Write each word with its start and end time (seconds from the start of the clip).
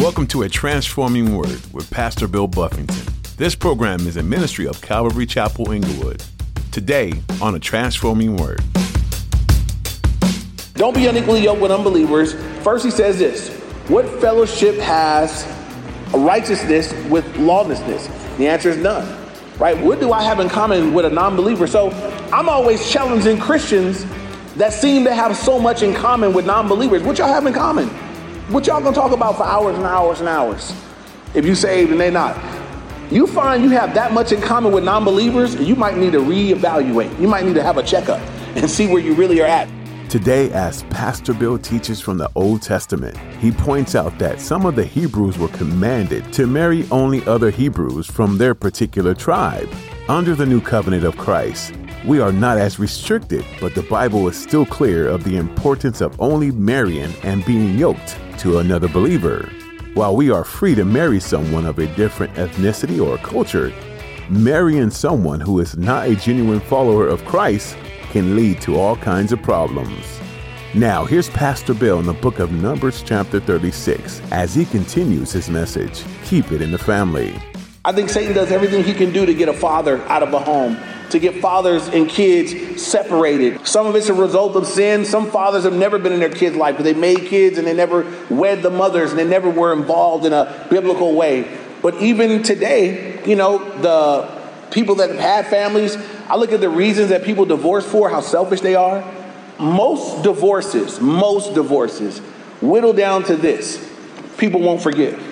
Welcome 0.00 0.26
to 0.28 0.44
A 0.44 0.48
Transforming 0.48 1.36
Word 1.36 1.60
with 1.74 1.90
Pastor 1.90 2.26
Bill 2.26 2.46
Buffington. 2.46 3.04
This 3.36 3.54
program 3.54 4.06
is 4.06 4.16
a 4.16 4.22
ministry 4.22 4.66
of 4.66 4.80
Calvary 4.80 5.26
Chapel 5.26 5.72
Inglewood. 5.72 6.24
Today 6.72 7.12
on 7.42 7.54
A 7.54 7.58
Transforming 7.58 8.38
Word. 8.38 8.62
Don't 10.72 10.94
be 10.94 11.06
unequally 11.06 11.42
yoked 11.42 11.60
with 11.60 11.70
unbelievers. 11.70 12.32
First, 12.64 12.82
he 12.82 12.90
says 12.90 13.18
this 13.18 13.50
What 13.88 14.08
fellowship 14.22 14.76
has 14.76 15.46
righteousness 16.14 16.94
with 17.10 17.36
lawlessness? 17.36 18.06
The 18.38 18.48
answer 18.48 18.70
is 18.70 18.78
none. 18.78 19.06
Right? 19.58 19.76
What 19.76 20.00
do 20.00 20.12
I 20.12 20.22
have 20.22 20.40
in 20.40 20.48
common 20.48 20.94
with 20.94 21.04
a 21.04 21.10
non 21.10 21.36
believer? 21.36 21.66
So 21.66 21.90
I'm 22.32 22.48
always 22.48 22.90
challenging 22.90 23.38
Christians 23.38 24.06
that 24.56 24.72
seem 24.72 25.04
to 25.04 25.14
have 25.14 25.36
so 25.36 25.58
much 25.58 25.82
in 25.82 25.92
common 25.92 26.32
with 26.32 26.46
non 26.46 26.68
believers. 26.68 27.02
What 27.02 27.18
y'all 27.18 27.28
have 27.28 27.44
in 27.44 27.52
common? 27.52 27.90
What 28.50 28.66
y'all 28.66 28.80
gonna 28.82 28.96
talk 28.96 29.12
about 29.12 29.36
for 29.36 29.44
hours 29.44 29.76
and 29.76 29.86
hours 29.86 30.18
and 30.18 30.28
hours? 30.28 30.74
If 31.34 31.46
you 31.46 31.54
saved 31.54 31.92
and 31.92 32.00
they 32.00 32.10
not. 32.10 32.36
You 33.08 33.28
find 33.28 33.62
you 33.62 33.70
have 33.70 33.94
that 33.94 34.12
much 34.12 34.32
in 34.32 34.40
common 34.40 34.72
with 34.72 34.82
non 34.82 35.04
believers, 35.04 35.54
you 35.54 35.76
might 35.76 35.96
need 35.96 36.10
to 36.14 36.18
reevaluate. 36.18 37.16
You 37.20 37.28
might 37.28 37.44
need 37.44 37.54
to 37.54 37.62
have 37.62 37.78
a 37.78 37.82
checkup 37.84 38.18
and 38.56 38.68
see 38.68 38.88
where 38.88 39.00
you 39.00 39.14
really 39.14 39.40
are 39.40 39.46
at. 39.46 39.68
Today, 40.10 40.50
as 40.50 40.82
Pastor 40.84 41.32
Bill 41.32 41.58
teaches 41.58 42.00
from 42.00 42.18
the 42.18 42.28
Old 42.34 42.60
Testament, 42.60 43.16
he 43.38 43.52
points 43.52 43.94
out 43.94 44.18
that 44.18 44.40
some 44.40 44.66
of 44.66 44.74
the 44.74 44.84
Hebrews 44.84 45.38
were 45.38 45.46
commanded 45.50 46.32
to 46.32 46.48
marry 46.48 46.84
only 46.90 47.24
other 47.26 47.50
Hebrews 47.50 48.08
from 48.08 48.36
their 48.36 48.56
particular 48.56 49.14
tribe. 49.14 49.68
Under 50.08 50.34
the 50.34 50.46
new 50.46 50.60
covenant 50.60 51.04
of 51.04 51.16
Christ, 51.16 51.72
we 52.04 52.18
are 52.18 52.32
not 52.32 52.58
as 52.58 52.80
restricted, 52.80 53.44
but 53.60 53.76
the 53.76 53.84
Bible 53.84 54.26
is 54.26 54.36
still 54.36 54.66
clear 54.66 55.06
of 55.06 55.22
the 55.22 55.36
importance 55.36 56.00
of 56.00 56.20
only 56.20 56.50
marrying 56.50 57.14
and 57.22 57.44
being 57.44 57.78
yoked 57.78 58.18
to 58.40 58.58
another 58.58 58.88
believer. 58.88 59.50
While 59.92 60.16
we 60.16 60.30
are 60.30 60.44
free 60.44 60.74
to 60.74 60.84
marry 60.84 61.20
someone 61.20 61.66
of 61.66 61.78
a 61.78 61.94
different 61.94 62.32
ethnicity 62.34 63.04
or 63.04 63.18
culture, 63.18 63.70
marrying 64.30 64.88
someone 64.88 65.40
who 65.40 65.60
is 65.60 65.76
not 65.76 66.08
a 66.08 66.16
genuine 66.16 66.60
follower 66.60 67.06
of 67.06 67.22
Christ 67.26 67.76
can 68.10 68.34
lead 68.34 68.62
to 68.62 68.78
all 68.78 68.96
kinds 68.96 69.32
of 69.32 69.42
problems. 69.42 70.20
Now, 70.74 71.04
here's 71.04 71.28
Pastor 71.28 71.74
Bill 71.74 71.98
in 71.98 72.06
the 72.06 72.14
book 72.14 72.38
of 72.38 72.50
Numbers, 72.50 73.02
chapter 73.02 73.40
36, 73.40 74.22
as 74.30 74.54
he 74.54 74.64
continues 74.64 75.32
his 75.32 75.50
message 75.50 76.02
Keep 76.24 76.50
it 76.52 76.62
in 76.62 76.70
the 76.70 76.78
family. 76.78 77.38
I 77.84 77.92
think 77.92 78.08
Satan 78.08 78.34
does 78.34 78.52
everything 78.52 78.84
he 78.84 78.94
can 78.94 79.12
do 79.12 79.26
to 79.26 79.34
get 79.34 79.50
a 79.50 79.52
father 79.52 80.00
out 80.04 80.22
of 80.22 80.32
a 80.32 80.38
home, 80.38 80.78
to 81.10 81.18
get 81.18 81.40
fathers 81.40 81.88
and 81.88 82.08
kids 82.08 82.82
separated. 82.82 83.66
Some 83.66 83.86
of 83.86 83.96
it's 83.96 84.08
a 84.08 84.14
result 84.14 84.56
of 84.56 84.66
sin. 84.66 85.04
Some 85.04 85.30
fathers 85.30 85.64
have 85.64 85.72
never 85.72 85.98
been 85.98 86.12
in 86.12 86.20
their 86.20 86.30
kids' 86.30 86.56
life, 86.56 86.76
but 86.76 86.84
they 86.84 86.94
made 86.94 87.26
kids 87.26 87.58
and 87.58 87.66
they 87.66 87.74
never 87.74 88.06
wed 88.28 88.62
the 88.62 88.70
mothers 88.70 89.10
and 89.10 89.18
they 89.18 89.26
never 89.26 89.50
were 89.50 89.72
involved 89.72 90.24
in 90.24 90.32
a 90.32 90.66
biblical 90.70 91.14
way. 91.14 91.58
But 91.82 91.96
even 92.02 92.42
today, 92.42 93.22
you 93.24 93.36
know, 93.36 93.58
the 93.80 94.40
people 94.70 94.96
that 94.96 95.10
have 95.10 95.18
had 95.18 95.46
families, 95.46 95.96
I 96.28 96.36
look 96.36 96.52
at 96.52 96.60
the 96.60 96.68
reasons 96.68 97.08
that 97.08 97.24
people 97.24 97.44
divorce 97.44 97.86
for, 97.86 98.08
how 98.10 98.20
selfish 98.20 98.60
they 98.60 98.74
are. 98.74 99.04
Most 99.58 100.22
divorces, 100.22 101.00
most 101.00 101.54
divorces, 101.54 102.18
whittle 102.60 102.92
down 102.92 103.24
to 103.24 103.36
this 103.36 103.90
people 104.40 104.60
won't 104.60 104.82
forgive. 104.82 105.22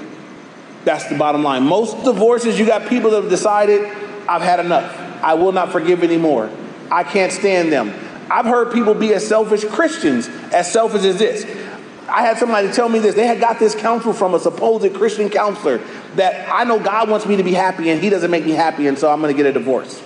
That's 0.85 1.09
the 1.09 1.17
bottom 1.17 1.43
line. 1.43 1.65
Most 1.65 2.05
divorces, 2.05 2.59
you 2.59 2.67
got 2.67 2.89
people 2.89 3.11
that 3.11 3.23
have 3.23 3.31
decided, 3.31 3.85
I've 4.29 4.43
had 4.43 4.61
enough. 4.61 5.08
I 5.23 5.35
will 5.35 5.53
not 5.53 5.73
forgive 5.73 6.03
anymore. 6.03 6.51
I 6.91 7.05
can't 7.05 7.33
stand 7.33 7.73
them. 7.73 7.93
I've 8.31 8.47
heard 8.47 8.73
people 8.73 8.95
be 8.95 9.15
as 9.15 9.27
selfish 9.27 9.65
Christians, 9.65 10.29
as 10.53 10.71
selfish 10.71 11.05
as 11.05 11.19
this. 11.19 11.45
I 12.09 12.23
had 12.23 12.39
somebody 12.39 12.71
tell 12.73 12.89
me 12.89 12.99
this. 12.99 13.15
They 13.15 13.27
had 13.27 13.41
got 13.41 13.59
this 13.59 13.75
counsel 13.75 14.13
from 14.13 14.35
a 14.35 14.41
supposed 14.41 14.95
Christian 14.95 15.29
counselor 15.29 15.79
that 16.17 16.49
I 16.51 16.65
know 16.65 16.79
God 16.79 17.11
wants 17.11 17.27
me 17.27 17.37
to 17.37 17.43
be 17.43 17.53
happy 17.53 17.91
and 17.91 18.03
he 18.03 18.09
doesn't 18.09 18.31
make 18.31 18.47
me 18.47 18.53
happy, 18.53 18.87
and 18.87 18.99
so 18.99 19.11
I'm 19.11 19.21
going 19.21 19.35
to 19.35 19.37
get 19.37 19.47
a 19.49 19.53
divorce. 19.53 20.03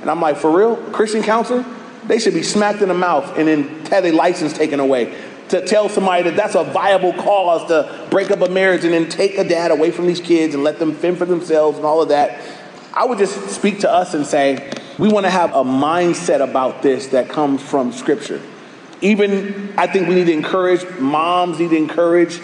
And 0.00 0.10
I'm 0.10 0.20
like, 0.20 0.36
for 0.36 0.50
real? 0.50 0.76
Christian 0.92 1.22
counselor? 1.22 1.64
They 2.06 2.18
should 2.18 2.34
be 2.34 2.42
smacked 2.42 2.82
in 2.82 2.88
the 2.88 2.94
mouth 2.94 3.38
and 3.38 3.48
then 3.48 3.68
have 3.86 4.02
their 4.02 4.12
license 4.12 4.52
taken 4.52 4.80
away. 4.80 5.14
To 5.50 5.64
tell 5.64 5.88
somebody 5.88 6.24
that 6.24 6.36
that's 6.36 6.54
a 6.54 6.64
viable 6.64 7.12
cause 7.12 7.66
to 7.68 8.08
break 8.10 8.30
up 8.30 8.40
a 8.40 8.48
marriage 8.48 8.84
and 8.84 8.92
then 8.92 9.08
take 9.08 9.36
a 9.36 9.44
dad 9.44 9.70
away 9.70 9.90
from 9.90 10.06
these 10.06 10.20
kids 10.20 10.54
and 10.54 10.64
let 10.64 10.78
them 10.78 10.94
fend 10.94 11.18
for 11.18 11.26
themselves 11.26 11.76
and 11.76 11.86
all 11.86 12.02
of 12.02 12.08
that. 12.08 12.40
I 12.96 13.04
would 13.04 13.18
just 13.18 13.50
speak 13.50 13.80
to 13.80 13.90
us 13.90 14.14
and 14.14 14.24
say, 14.24 14.72
we 14.98 15.08
want 15.08 15.26
to 15.26 15.30
have 15.30 15.50
a 15.50 15.64
mindset 15.64 16.40
about 16.40 16.80
this 16.80 17.08
that 17.08 17.28
comes 17.28 17.60
from 17.60 17.90
Scripture. 17.92 18.40
Even, 19.00 19.74
I 19.76 19.88
think 19.88 20.08
we 20.08 20.14
need 20.14 20.26
to 20.26 20.32
encourage 20.32 20.88
moms, 21.00 21.58
need 21.58 21.70
to 21.70 21.76
encourage 21.76 22.40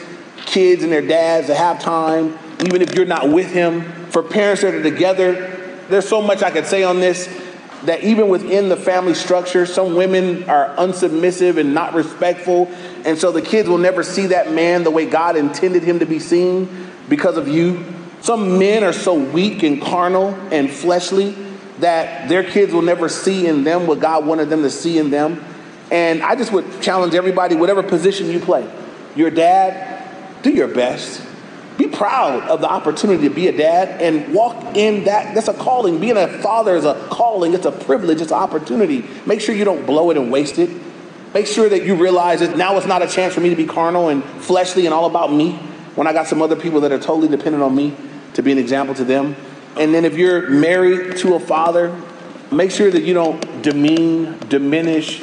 kids 0.47 0.83
and 0.83 0.91
their 0.91 1.07
dads 1.07 1.47
to 1.47 1.55
have 1.55 1.81
time, 1.81 2.37
even 2.65 2.83
if 2.83 2.97
you're 2.97 3.07
not 3.07 3.29
with 3.31 3.53
him. 3.53 3.83
For 4.11 4.25
parents 4.25 4.63
that 4.63 4.75
are 4.75 4.83
together, 4.83 5.57
there's 5.89 6.09
so 6.09 6.21
much 6.21 6.43
I 6.43 6.51
could 6.51 6.67
say 6.67 6.83
on 6.83 6.99
this 6.99 7.29
that 7.85 8.03
even 8.03 8.29
within 8.29 8.69
the 8.69 8.77
family 8.77 9.15
structure, 9.15 9.65
some 9.67 9.95
women 9.95 10.51
are 10.51 10.75
unsubmissive 10.77 11.59
and 11.59 11.73
not 11.73 11.95
respectful. 11.95 12.67
And 13.05 13.17
so 13.17 13.31
the 13.31 13.41
kids 13.41 13.69
will 13.69 13.79
never 13.79 14.03
see 14.03 14.27
that 14.27 14.53
man 14.53 14.83
the 14.83 14.91
way 14.91 15.07
God 15.07 15.37
intended 15.37 15.85
him 15.85 16.01
to 16.01 16.07
be 16.07 16.19
seen 16.19 16.91
because 17.09 17.37
of 17.37 17.47
you. 17.47 17.85
Some 18.21 18.59
men 18.59 18.85
are 18.85 18.93
so 18.93 19.15
weak 19.15 19.63
and 19.63 19.81
carnal 19.81 20.35
and 20.53 20.71
fleshly 20.71 21.35
that 21.79 22.29
their 22.29 22.45
kids 22.45 22.73
will 22.73 22.83
never 22.83 23.09
see 23.09 23.47
in 23.47 23.65
them 23.65 23.87
what 23.87 24.01
God 24.01 24.27
wanted 24.27 24.51
them 24.51 24.63
to 24.63 24.71
see 24.71 24.99
in 24.99 25.11
them. 25.11 25.43
And 25.91 26.23
I 26.23 26.37
just 26.37 26.53
would 26.53 26.83
challenge 26.83 27.15
everybody, 27.15 27.57
whatever 27.57 27.83
position 27.83 28.29
you 28.29 28.39
play, 28.39 28.71
your 29.17 29.31
dad, 29.31 30.43
do 30.43 30.51
your 30.51 30.69
best. 30.69 31.27
Be 31.79 31.89
proud 31.89 32.43
of 32.43 32.61
the 32.61 32.71
opportunity 32.71 33.27
to 33.27 33.35
be 33.35 33.49
a 33.49 33.57
dad 33.57 34.03
and 34.03 34.35
walk 34.35 34.77
in 34.77 35.05
that. 35.05 35.35
That's 35.35 35.49
a 35.49 35.55
calling. 35.55 35.99
Being 35.99 36.19
a 36.19 36.29
father 36.41 36.77
is 36.77 36.85
a 36.85 36.95
calling, 37.11 37.55
it's 37.55 37.65
a 37.65 37.73
privilege, 37.73 38.21
it's 38.21 38.31
an 38.31 38.37
opportunity. 38.37 39.03
Make 39.25 39.41
sure 39.41 39.55
you 39.55 39.65
don't 39.65 39.87
blow 39.87 40.11
it 40.11 40.19
and 40.19 40.31
waste 40.31 40.59
it. 40.59 40.69
Make 41.33 41.47
sure 41.47 41.71
that 41.71 41.87
you 41.87 41.95
realize 41.95 42.41
that 42.41 42.57
now 42.57 42.77
it's 42.77 42.87
not 42.87 43.03
a 43.03 43.07
chance 43.07 43.33
for 43.33 43.41
me 43.41 43.49
to 43.49 43.57
be 43.57 43.65
carnal 43.65 44.11
and 44.11 44.23
fleshly 44.23 44.85
and 44.85 44.93
all 44.93 45.07
about 45.07 45.33
me 45.33 45.53
when 45.95 46.07
I 46.07 46.13
got 46.13 46.27
some 46.27 46.43
other 46.43 46.57
people 46.57 46.83
that 46.83 46.93
are 46.93 46.99
totally 46.99 47.29
dependent 47.29 47.63
on 47.63 47.75
me 47.75 47.97
to 48.35 48.43
be 48.43 48.53
an 48.53 48.59
example 48.59 48.95
to 48.95 49.05
them. 49.05 49.37
And 49.77 49.95
then 49.95 50.05
if 50.05 50.17
you're 50.17 50.49
married 50.51 51.17
to 51.19 51.35
a 51.35 51.41
father, 51.41 51.95
make 52.51 52.71
sure 52.71 52.91
that 52.91 53.03
you 53.03 53.15
don't 53.15 53.63
demean, 53.63 54.39
diminish, 54.49 55.23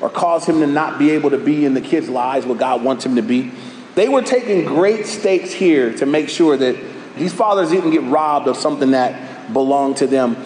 or 0.00 0.10
cause 0.10 0.46
him 0.46 0.60
to 0.60 0.66
not 0.66 0.98
be 0.98 1.10
able 1.10 1.30
to 1.30 1.38
be 1.38 1.64
in 1.64 1.74
the 1.74 1.80
kids' 1.80 2.08
lives 2.08 2.46
what 2.46 2.58
God 2.58 2.82
wants 2.84 3.04
him 3.04 3.16
to 3.16 3.22
be. 3.22 3.50
They 3.94 4.08
were 4.08 4.22
taking 4.22 4.64
great 4.64 5.06
stakes 5.06 5.52
here 5.52 5.92
to 5.94 6.06
make 6.06 6.28
sure 6.28 6.56
that 6.56 6.76
these 7.16 7.32
fathers 7.32 7.70
didn't 7.70 7.90
get 7.90 8.04
robbed 8.04 8.46
of 8.46 8.56
something 8.56 8.92
that 8.92 9.52
belonged 9.52 9.96
to 9.98 10.06
them. 10.06 10.36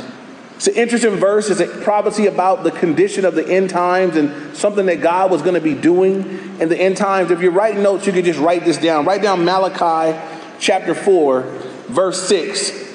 It's 0.57 0.69
an 0.69 0.75
interesting 0.75 1.17
verse. 1.17 1.51
It's 1.51 1.61
a 1.61 1.67
prophecy 1.67 2.27
about 2.27 2.63
the 2.63 2.71
condition 2.71 3.25
of 3.25 3.35
the 3.35 3.47
end 3.47 3.69
times 3.69 4.17
and 4.17 4.57
something 4.57 4.87
that 4.87 5.01
God 5.01 5.31
was 5.31 5.43
going 5.43 5.55
to 5.55 5.61
be 5.61 5.75
doing 5.75 6.21
in 6.61 6.69
the 6.69 6.81
end 6.81 6.97
times. 6.97 7.31
If 7.31 7.41
you're 7.41 7.51
writing 7.51 7.83
notes, 7.83 8.07
you 8.07 8.13
can 8.13 8.25
just 8.25 8.39
write 8.39 8.65
this 8.65 8.79
down. 8.79 9.05
Write 9.05 9.23
down 9.23 9.45
Malachi 9.45 10.17
chapter 10.61 10.95
4, 10.95 11.43
verse 11.93 12.27
6. 12.29 12.91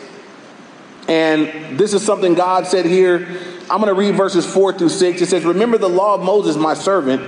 And 1.07 1.79
this 1.79 1.93
is 1.93 2.05
something 2.05 2.33
God 2.33 2.67
said 2.67 2.85
here. 2.85 3.25
I'm 3.69 3.81
going 3.81 3.87
to 3.87 3.93
read 3.93 4.15
verses 4.15 4.45
4 4.45 4.73
through 4.73 4.89
6. 4.89 5.21
It 5.21 5.27
says, 5.27 5.45
Remember 5.45 5.77
the 5.77 5.89
law 5.89 6.15
of 6.15 6.21
Moses, 6.21 6.57
my 6.57 6.73
servant 6.73 7.21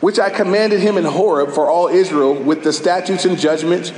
which 0.00 0.18
I 0.18 0.30
commanded 0.30 0.80
him 0.80 0.96
in 0.96 1.04
Horeb 1.04 1.50
for 1.50 1.68
all 1.68 1.88
Israel 1.88 2.34
with 2.34 2.62
the 2.62 2.72
statutes 2.72 3.24
and 3.24 3.38
judgments. 3.38 3.92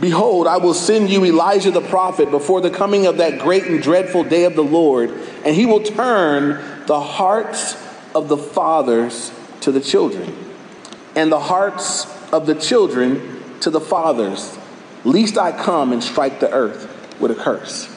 Behold, 0.00 0.46
I 0.46 0.58
will 0.58 0.74
send 0.74 1.10
you 1.10 1.24
Elijah 1.24 1.70
the 1.70 1.80
prophet 1.80 2.30
before 2.30 2.60
the 2.60 2.70
coming 2.70 3.06
of 3.06 3.18
that 3.18 3.38
great 3.38 3.64
and 3.64 3.82
dreadful 3.82 4.24
day 4.24 4.44
of 4.44 4.54
the 4.54 4.64
Lord, 4.64 5.10
and 5.44 5.54
he 5.54 5.66
will 5.66 5.82
turn 5.82 6.86
the 6.86 7.00
hearts 7.00 7.74
of 8.14 8.28
the 8.28 8.36
fathers 8.36 9.32
to 9.62 9.72
the 9.72 9.80
children, 9.80 10.34
and 11.14 11.32
the 11.32 11.40
hearts 11.40 12.06
of 12.32 12.46
the 12.46 12.54
children 12.54 13.42
to 13.60 13.70
the 13.70 13.80
fathers, 13.80 14.58
lest 15.04 15.38
I 15.38 15.52
come 15.52 15.92
and 15.92 16.02
strike 16.02 16.40
the 16.40 16.50
earth 16.52 16.92
with 17.20 17.30
a 17.30 17.34
curse. 17.34 17.92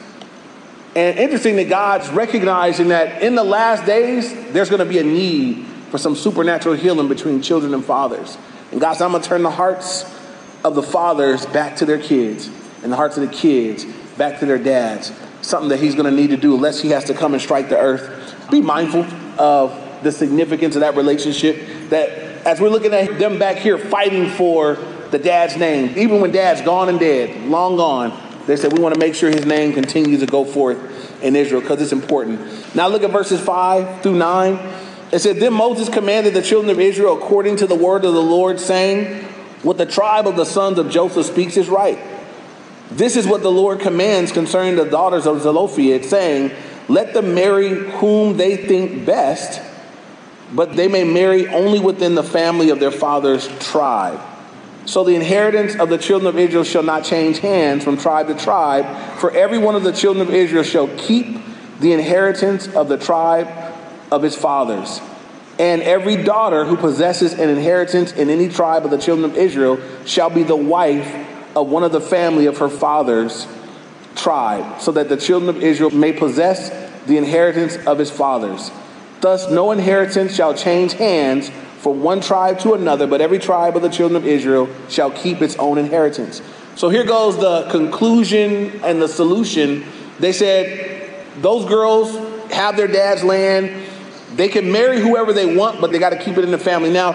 And 0.96 1.18
interesting 1.18 1.56
that 1.56 1.68
God's 1.68 2.08
recognizing 2.10 2.88
that 2.88 3.22
in 3.22 3.36
the 3.36 3.44
last 3.44 3.86
days, 3.86 4.32
there's 4.52 4.68
going 4.70 4.80
to 4.80 4.84
be 4.84 4.98
a 4.98 5.04
need 5.04 5.66
for 5.90 5.98
some 5.98 6.16
supernatural 6.16 6.74
healing 6.74 7.08
between 7.08 7.42
children 7.42 7.74
and 7.74 7.84
fathers. 7.84 8.36
And 8.72 8.80
God 8.80 8.94
said, 8.94 9.04
I'm 9.04 9.12
going 9.12 9.22
to 9.22 9.28
turn 9.28 9.42
the 9.42 9.50
hearts 9.50 10.04
of 10.64 10.74
the 10.74 10.82
fathers 10.82 11.46
back 11.46 11.76
to 11.76 11.86
their 11.86 11.98
kids 11.98 12.48
and 12.82 12.92
the 12.92 12.96
hearts 12.96 13.16
of 13.16 13.28
the 13.28 13.34
kids 13.34 13.84
back 14.16 14.40
to 14.40 14.46
their 14.46 14.58
dads. 14.58 15.12
Something 15.42 15.70
that 15.70 15.80
He's 15.80 15.94
going 15.94 16.10
to 16.10 16.16
need 16.16 16.30
to 16.30 16.36
do 16.36 16.54
unless 16.54 16.80
He 16.80 16.90
has 16.90 17.04
to 17.04 17.14
come 17.14 17.34
and 17.34 17.42
strike 17.42 17.68
the 17.68 17.78
earth. 17.78 18.50
Be 18.50 18.60
mindful 18.60 19.04
of 19.40 20.02
the 20.02 20.12
significance 20.12 20.74
of 20.74 20.80
that 20.80 20.96
relationship. 20.96 21.90
That 21.90 22.10
as 22.44 22.60
we're 22.60 22.68
looking 22.68 22.92
at 22.92 23.18
them 23.18 23.38
back 23.38 23.56
here 23.58 23.78
fighting 23.78 24.28
for 24.28 24.74
the 25.10 25.18
dad's 25.18 25.56
name, 25.56 25.98
even 25.98 26.20
when 26.20 26.30
dad's 26.30 26.62
gone 26.62 26.88
and 26.88 26.98
dead, 27.00 27.46
long 27.46 27.76
gone, 27.76 28.18
they 28.46 28.56
said, 28.56 28.72
We 28.72 28.82
want 28.82 28.94
to 28.94 29.00
make 29.00 29.14
sure 29.14 29.30
his 29.30 29.46
name 29.46 29.72
continues 29.72 30.20
to 30.20 30.26
go 30.26 30.44
forth 30.44 31.22
in 31.22 31.36
Israel 31.36 31.60
because 31.60 31.80
it's 31.80 31.92
important. 31.92 32.74
Now 32.74 32.88
look 32.88 33.02
at 33.02 33.10
verses 33.10 33.40
5 33.40 34.02
through 34.02 34.16
9. 34.16 34.54
It 35.12 35.18
said, 35.18 35.36
Then 35.36 35.52
Moses 35.52 35.88
commanded 35.88 36.34
the 36.34 36.42
children 36.42 36.70
of 36.70 36.80
Israel 36.80 37.16
according 37.16 37.56
to 37.56 37.66
the 37.66 37.74
word 37.74 38.04
of 38.04 38.14
the 38.14 38.22
Lord, 38.22 38.60
saying, 38.60 39.24
What 39.62 39.78
the 39.78 39.86
tribe 39.86 40.26
of 40.26 40.36
the 40.36 40.44
sons 40.44 40.78
of 40.78 40.90
Joseph 40.90 41.26
speaks 41.26 41.56
is 41.56 41.68
right. 41.68 41.98
This 42.90 43.16
is 43.16 43.26
what 43.26 43.42
the 43.42 43.50
Lord 43.52 43.80
commands 43.80 44.32
concerning 44.32 44.76
the 44.76 44.84
daughters 44.84 45.26
of 45.26 45.42
Zelophehad, 45.42 46.04
saying, 46.04 46.50
Let 46.88 47.14
them 47.14 47.34
marry 47.34 47.68
whom 47.68 48.36
they 48.36 48.56
think 48.56 49.06
best, 49.06 49.60
but 50.52 50.74
they 50.74 50.88
may 50.88 51.04
marry 51.04 51.46
only 51.46 51.78
within 51.78 52.16
the 52.16 52.24
family 52.24 52.70
of 52.70 52.80
their 52.80 52.90
father's 52.90 53.46
tribe. 53.58 54.20
So 54.86 55.04
the 55.04 55.14
inheritance 55.14 55.76
of 55.76 55.88
the 55.88 55.98
children 55.98 56.28
of 56.28 56.38
Israel 56.38 56.64
shall 56.64 56.82
not 56.82 57.04
change 57.04 57.38
hands 57.38 57.84
from 57.84 57.96
tribe 57.96 58.28
to 58.28 58.34
tribe, 58.34 59.18
for 59.18 59.30
every 59.30 59.58
one 59.58 59.76
of 59.76 59.84
the 59.84 59.92
children 59.92 60.26
of 60.26 60.34
Israel 60.34 60.62
shall 60.64 60.88
keep 60.96 61.38
the 61.80 61.92
inheritance 61.92 62.66
of 62.74 62.88
the 62.88 62.98
tribe 62.98 63.48
of 64.10 64.22
his 64.22 64.34
fathers. 64.34 65.00
And 65.58 65.82
every 65.82 66.16
daughter 66.16 66.64
who 66.64 66.76
possesses 66.76 67.34
an 67.34 67.50
inheritance 67.50 68.12
in 68.12 68.30
any 68.30 68.48
tribe 68.48 68.84
of 68.84 68.90
the 68.90 68.98
children 68.98 69.30
of 69.30 69.36
Israel 69.36 69.78
shall 70.06 70.30
be 70.30 70.42
the 70.42 70.56
wife 70.56 71.26
of 71.54 71.68
one 71.68 71.84
of 71.84 71.92
the 71.92 72.00
family 72.00 72.46
of 72.46 72.58
her 72.58 72.68
father's 72.68 73.46
tribe, 74.16 74.80
so 74.80 74.92
that 74.92 75.08
the 75.08 75.16
children 75.16 75.54
of 75.54 75.62
Israel 75.62 75.90
may 75.90 76.12
possess 76.12 76.70
the 77.06 77.16
inheritance 77.16 77.76
of 77.86 77.98
his 77.98 78.10
fathers. 78.10 78.70
Thus, 79.20 79.50
no 79.50 79.70
inheritance 79.70 80.34
shall 80.34 80.54
change 80.54 80.94
hands 80.94 81.50
from 81.80 82.02
one 82.02 82.20
tribe 82.20 82.58
to 82.60 82.74
another, 82.74 83.06
but 83.06 83.22
every 83.22 83.38
tribe 83.38 83.74
of 83.74 83.82
the 83.82 83.88
children 83.88 84.16
of 84.16 84.26
Israel 84.26 84.68
shall 84.90 85.10
keep 85.10 85.40
its 85.40 85.56
own 85.56 85.78
inheritance. 85.78 86.42
So 86.76 86.90
here 86.90 87.04
goes 87.04 87.38
the 87.38 87.68
conclusion 87.70 88.80
and 88.84 89.00
the 89.00 89.08
solution. 89.08 89.84
They 90.18 90.32
said 90.32 91.24
those 91.40 91.64
girls 91.66 92.14
have 92.52 92.76
their 92.76 92.86
dad's 92.86 93.24
land. 93.24 93.86
They 94.34 94.48
can 94.48 94.70
marry 94.70 95.00
whoever 95.00 95.32
they 95.32 95.56
want, 95.56 95.80
but 95.80 95.90
they 95.90 95.98
got 95.98 96.10
to 96.10 96.22
keep 96.22 96.36
it 96.36 96.44
in 96.44 96.50
the 96.50 96.58
family. 96.58 96.90
Now, 96.90 97.12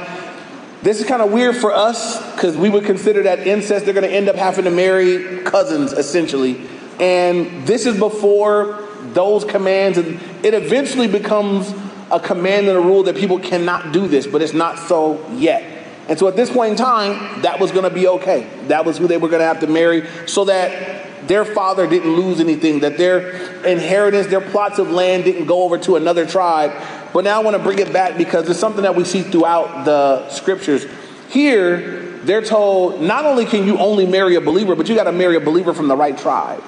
this 0.81 0.99
is 0.99 1.07
kind 1.07 1.21
of 1.21 1.31
weird 1.31 1.55
for 1.55 1.71
us 1.71 2.19
because 2.33 2.57
we 2.57 2.69
would 2.69 2.85
consider 2.85 3.23
that 3.23 3.45
incest. 3.45 3.85
They're 3.85 3.93
going 3.93 4.09
to 4.09 4.15
end 4.15 4.29
up 4.29 4.35
having 4.35 4.65
to 4.65 4.71
marry 4.71 5.43
cousins, 5.43 5.93
essentially. 5.93 6.67
And 6.99 7.67
this 7.67 7.85
is 7.85 7.99
before 7.99 8.81
those 9.13 9.45
commands, 9.45 9.97
and 9.99 10.19
it 10.43 10.53
eventually 10.53 11.07
becomes 11.07 11.71
a 12.11 12.19
command 12.19 12.67
and 12.67 12.77
a 12.77 12.81
rule 12.81 13.03
that 13.03 13.15
people 13.15 13.39
cannot 13.39 13.91
do 13.91 14.07
this, 14.07 14.27
but 14.27 14.41
it's 14.41 14.53
not 14.53 14.77
so 14.77 15.27
yet. 15.31 15.71
And 16.07 16.19
so 16.19 16.27
at 16.27 16.35
this 16.35 16.51
point 16.51 16.71
in 16.71 16.77
time, 16.77 17.41
that 17.41 17.59
was 17.59 17.71
going 17.71 17.83
to 17.83 17.89
be 17.89 18.07
okay. 18.07 18.47
That 18.67 18.85
was 18.85 18.97
who 18.97 19.07
they 19.07 19.17
were 19.17 19.27
going 19.27 19.39
to 19.39 19.45
have 19.45 19.61
to 19.61 19.67
marry 19.67 20.07
so 20.27 20.45
that 20.45 21.27
their 21.27 21.43
father 21.43 21.87
didn't 21.87 22.15
lose 22.15 22.39
anything, 22.39 22.81
that 22.81 22.97
their 22.97 23.65
inheritance, 23.65 24.27
their 24.27 24.41
plots 24.41 24.77
of 24.77 24.91
land 24.91 25.23
didn't 25.23 25.47
go 25.47 25.63
over 25.63 25.79
to 25.79 25.95
another 25.95 26.27
tribe. 26.27 26.71
But 27.11 27.23
now 27.23 27.41
I 27.41 27.43
want 27.43 27.57
to 27.57 27.63
bring 27.63 27.79
it 27.79 27.91
back 27.91 28.17
because 28.17 28.47
it's 28.49 28.59
something 28.59 28.83
that 28.83 28.95
we 28.95 29.03
see 29.03 29.23
throughout 29.23 29.85
the 29.85 30.29
scriptures. 30.29 30.85
Here, 31.29 32.19
they're 32.23 32.43
told 32.43 33.01
not 33.01 33.25
only 33.25 33.45
can 33.45 33.65
you 33.65 33.77
only 33.77 34.05
marry 34.05 34.35
a 34.35 34.41
believer, 34.41 34.75
but 34.75 34.87
you 34.87 34.95
got 34.95 35.05
to 35.05 35.11
marry 35.11 35.35
a 35.35 35.39
believer 35.39 35.73
from 35.73 35.87
the 35.87 35.95
right 35.95 36.17
tribe. 36.17 36.63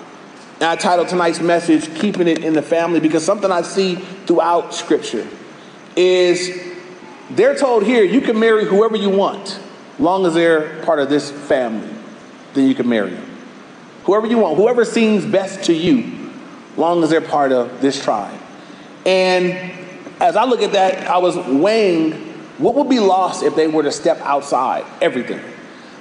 And 0.59 0.63
I 0.63 0.75
titled 0.75 1.07
tonight's 1.07 1.39
message, 1.39 1.93
Keeping 1.99 2.27
It 2.27 2.43
in 2.43 2.53
the 2.53 2.63
Family, 2.63 2.99
because 2.99 3.23
something 3.23 3.51
I 3.51 3.61
see 3.61 3.95
throughout 3.95 4.73
Scripture 4.73 5.27
is 5.95 6.75
they're 7.29 7.55
told 7.55 7.83
here 7.83 8.03
you 8.03 8.21
can 8.21 8.39
marry 8.39 8.65
whoever 8.65 8.95
you 8.95 9.11
want, 9.11 9.59
long 9.99 10.25
as 10.25 10.33
they're 10.33 10.83
part 10.83 10.97
of 10.97 11.09
this 11.09 11.29
family, 11.29 11.93
then 12.55 12.67
you 12.67 12.73
can 12.73 12.89
marry 12.89 13.11
them. 13.11 13.37
Whoever 14.05 14.25
you 14.25 14.39
want, 14.39 14.57
whoever 14.57 14.83
seems 14.83 15.25
best 15.25 15.65
to 15.65 15.73
you, 15.73 16.31
long 16.75 17.03
as 17.03 17.11
they're 17.11 17.21
part 17.21 17.51
of 17.51 17.79
this 17.79 18.01
tribe. 18.01 18.39
And 19.05 19.71
as 20.19 20.35
I 20.35 20.45
look 20.45 20.63
at 20.63 20.71
that, 20.71 21.07
I 21.07 21.19
was 21.19 21.37
weighing 21.37 22.13
what 22.57 22.73
would 22.73 22.89
be 22.89 22.99
lost 22.99 23.43
if 23.43 23.55
they 23.55 23.67
were 23.67 23.83
to 23.83 23.91
step 23.91 24.19
outside 24.21 24.85
everything 25.01 25.41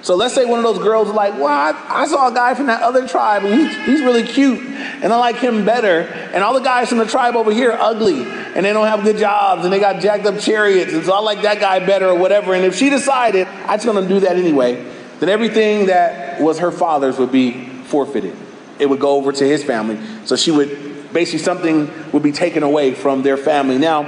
so 0.06 0.14
let's 0.14 0.36
say 0.36 0.44
one 0.44 0.60
of 0.60 0.64
those 0.64 0.78
girls 0.78 1.08
is 1.08 1.14
like, 1.14 1.34
well, 1.34 1.46
I, 1.46 1.72
I, 1.88 2.06
saw 2.06 2.28
a 2.28 2.32
guy 2.32 2.54
from 2.54 2.66
that 2.66 2.80
other 2.80 3.08
tribe 3.08 3.44
and 3.44 3.52
he's, 3.52 3.86
he's 3.86 4.00
really 4.02 4.22
cute 4.22 4.60
and 4.60 5.12
I 5.12 5.16
like 5.16 5.38
him 5.38 5.64
better. 5.64 6.02
And 6.02 6.44
all 6.44 6.54
the 6.54 6.60
guys 6.60 6.90
from 6.90 6.98
the 6.98 7.06
tribe 7.06 7.34
over 7.34 7.50
here 7.50 7.72
are 7.72 7.80
ugly 7.80 8.22
and 8.22 8.64
they 8.64 8.72
don't 8.72 8.86
have 8.86 9.02
good 9.02 9.16
jobs 9.16 9.64
and 9.64 9.72
they 9.72 9.80
got 9.80 10.00
jacked 10.00 10.24
up 10.24 10.38
chariots. 10.38 10.92
And 10.92 11.04
so 11.04 11.12
I 11.12 11.18
like 11.18 11.42
that 11.42 11.58
guy 11.58 11.84
better 11.84 12.06
or 12.06 12.14
whatever. 12.14 12.54
And 12.54 12.64
if 12.64 12.76
she 12.76 12.88
decided, 12.88 13.48
I'm 13.48 13.80
just 13.80 13.84
going 13.84 14.00
to 14.00 14.08
do 14.08 14.20
that 14.20 14.36
anyway, 14.36 14.74
then 15.18 15.28
everything 15.28 15.86
that 15.86 16.40
was 16.40 16.60
her 16.60 16.70
father's 16.70 17.18
would 17.18 17.32
be 17.32 17.66
forfeited. 17.66 18.36
It 18.78 18.88
would 18.88 19.00
go 19.00 19.16
over 19.16 19.32
to 19.32 19.44
his 19.44 19.64
family. 19.64 19.98
So 20.24 20.36
she 20.36 20.52
would 20.52 21.12
basically, 21.12 21.40
something 21.40 22.12
would 22.12 22.22
be 22.22 22.30
taken 22.30 22.62
away 22.62 22.94
from 22.94 23.24
their 23.24 23.36
family. 23.36 23.76
Now, 23.76 24.04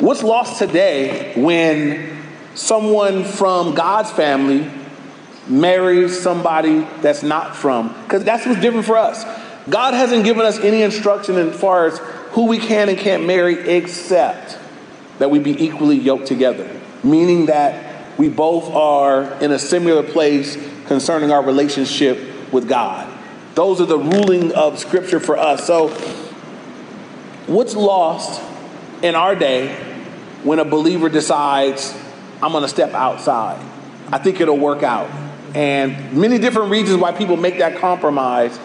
what's 0.00 0.22
lost 0.22 0.58
today 0.58 1.34
when 1.36 2.16
someone 2.54 3.24
from 3.24 3.74
God's 3.74 4.10
family 4.10 4.77
marry 5.48 6.08
somebody 6.08 6.80
that's 7.00 7.22
not 7.22 7.56
from. 7.56 7.94
Because 8.04 8.24
that's 8.24 8.46
what's 8.46 8.60
different 8.60 8.86
for 8.86 8.96
us. 8.96 9.24
God 9.68 9.94
hasn't 9.94 10.24
given 10.24 10.44
us 10.44 10.58
any 10.58 10.82
instruction 10.82 11.36
as 11.36 11.58
far 11.58 11.86
as 11.86 11.98
who 12.32 12.46
we 12.46 12.58
can 12.58 12.88
and 12.88 12.98
can't 12.98 13.26
marry 13.26 13.68
except 13.68 14.58
that 15.18 15.30
we 15.30 15.38
be 15.38 15.62
equally 15.62 15.96
yoked 15.96 16.26
together, 16.26 16.68
meaning 17.02 17.46
that 17.46 18.18
we 18.18 18.28
both 18.28 18.70
are 18.70 19.24
in 19.42 19.52
a 19.52 19.58
similar 19.58 20.02
place 20.02 20.56
concerning 20.86 21.30
our 21.30 21.42
relationship 21.42 22.52
with 22.52 22.68
God. 22.68 23.12
Those 23.54 23.80
are 23.80 23.86
the 23.86 23.98
ruling 23.98 24.52
of 24.52 24.78
Scripture 24.78 25.20
for 25.20 25.36
us. 25.36 25.66
So, 25.66 25.88
what's 27.46 27.74
lost 27.74 28.40
in 29.02 29.14
our 29.14 29.34
day 29.34 29.74
when 30.44 30.60
a 30.60 30.64
believer 30.64 31.08
decides, 31.08 31.94
I'm 32.40 32.52
going 32.52 32.62
to 32.62 32.68
step 32.68 32.94
outside? 32.94 33.64
I 34.12 34.18
think 34.18 34.40
it'll 34.40 34.58
work 34.58 34.82
out 34.82 35.10
and 35.58 36.12
many 36.12 36.38
different 36.38 36.70
reasons 36.70 37.00
why 37.00 37.10
people 37.10 37.36
make 37.36 37.58
that 37.58 37.78
compromise. 37.78 38.56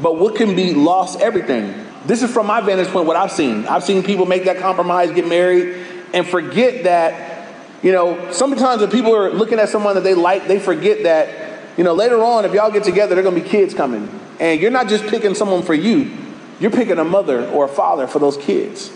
But 0.00 0.16
what 0.16 0.34
can 0.34 0.56
be 0.56 0.72
lost 0.72 1.20
everything? 1.20 1.74
This 2.06 2.22
is 2.22 2.32
from 2.32 2.46
my 2.46 2.62
vantage 2.62 2.88
point 2.88 3.06
what 3.06 3.16
I've 3.16 3.32
seen. 3.32 3.66
I've 3.66 3.84
seen 3.84 4.02
people 4.02 4.24
make 4.24 4.46
that 4.46 4.56
compromise, 4.56 5.10
get 5.10 5.28
married, 5.28 5.84
and 6.14 6.26
forget 6.26 6.84
that, 6.84 7.50
you 7.82 7.92
know, 7.92 8.32
sometimes 8.32 8.80
when 8.80 8.90
people 8.90 9.14
are 9.14 9.30
looking 9.30 9.58
at 9.58 9.68
someone 9.68 9.96
that 9.96 10.04
they 10.04 10.14
like, 10.14 10.48
they 10.48 10.58
forget 10.58 11.02
that, 11.02 11.60
you 11.76 11.84
know, 11.84 11.92
later 11.92 12.24
on, 12.24 12.46
if 12.46 12.54
y'all 12.54 12.70
get 12.70 12.82
together, 12.82 13.14
there 13.14 13.22
are 13.22 13.30
to 13.36 13.42
be 13.42 13.46
kids 13.46 13.74
coming. 13.74 14.08
And 14.40 14.58
you're 14.58 14.70
not 14.70 14.88
just 14.88 15.06
picking 15.06 15.34
someone 15.34 15.62
for 15.62 15.74
you, 15.74 16.16
you're 16.60 16.70
picking 16.70 16.98
a 16.98 17.04
mother 17.04 17.46
or 17.50 17.66
a 17.66 17.68
father 17.68 18.06
for 18.06 18.20
those 18.20 18.38
kids. 18.38 18.90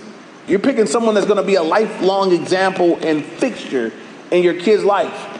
You're 0.48 0.58
picking 0.58 0.86
someone 0.86 1.14
that's 1.14 1.26
to 1.36 1.42
be 1.42 1.56
a 1.56 1.62
lifelong 1.62 2.32
example 2.32 2.96
and 3.02 3.22
fixture 3.22 3.92
in 4.30 4.42
your 4.42 4.54
kid's 4.54 4.84
life. 4.84 5.31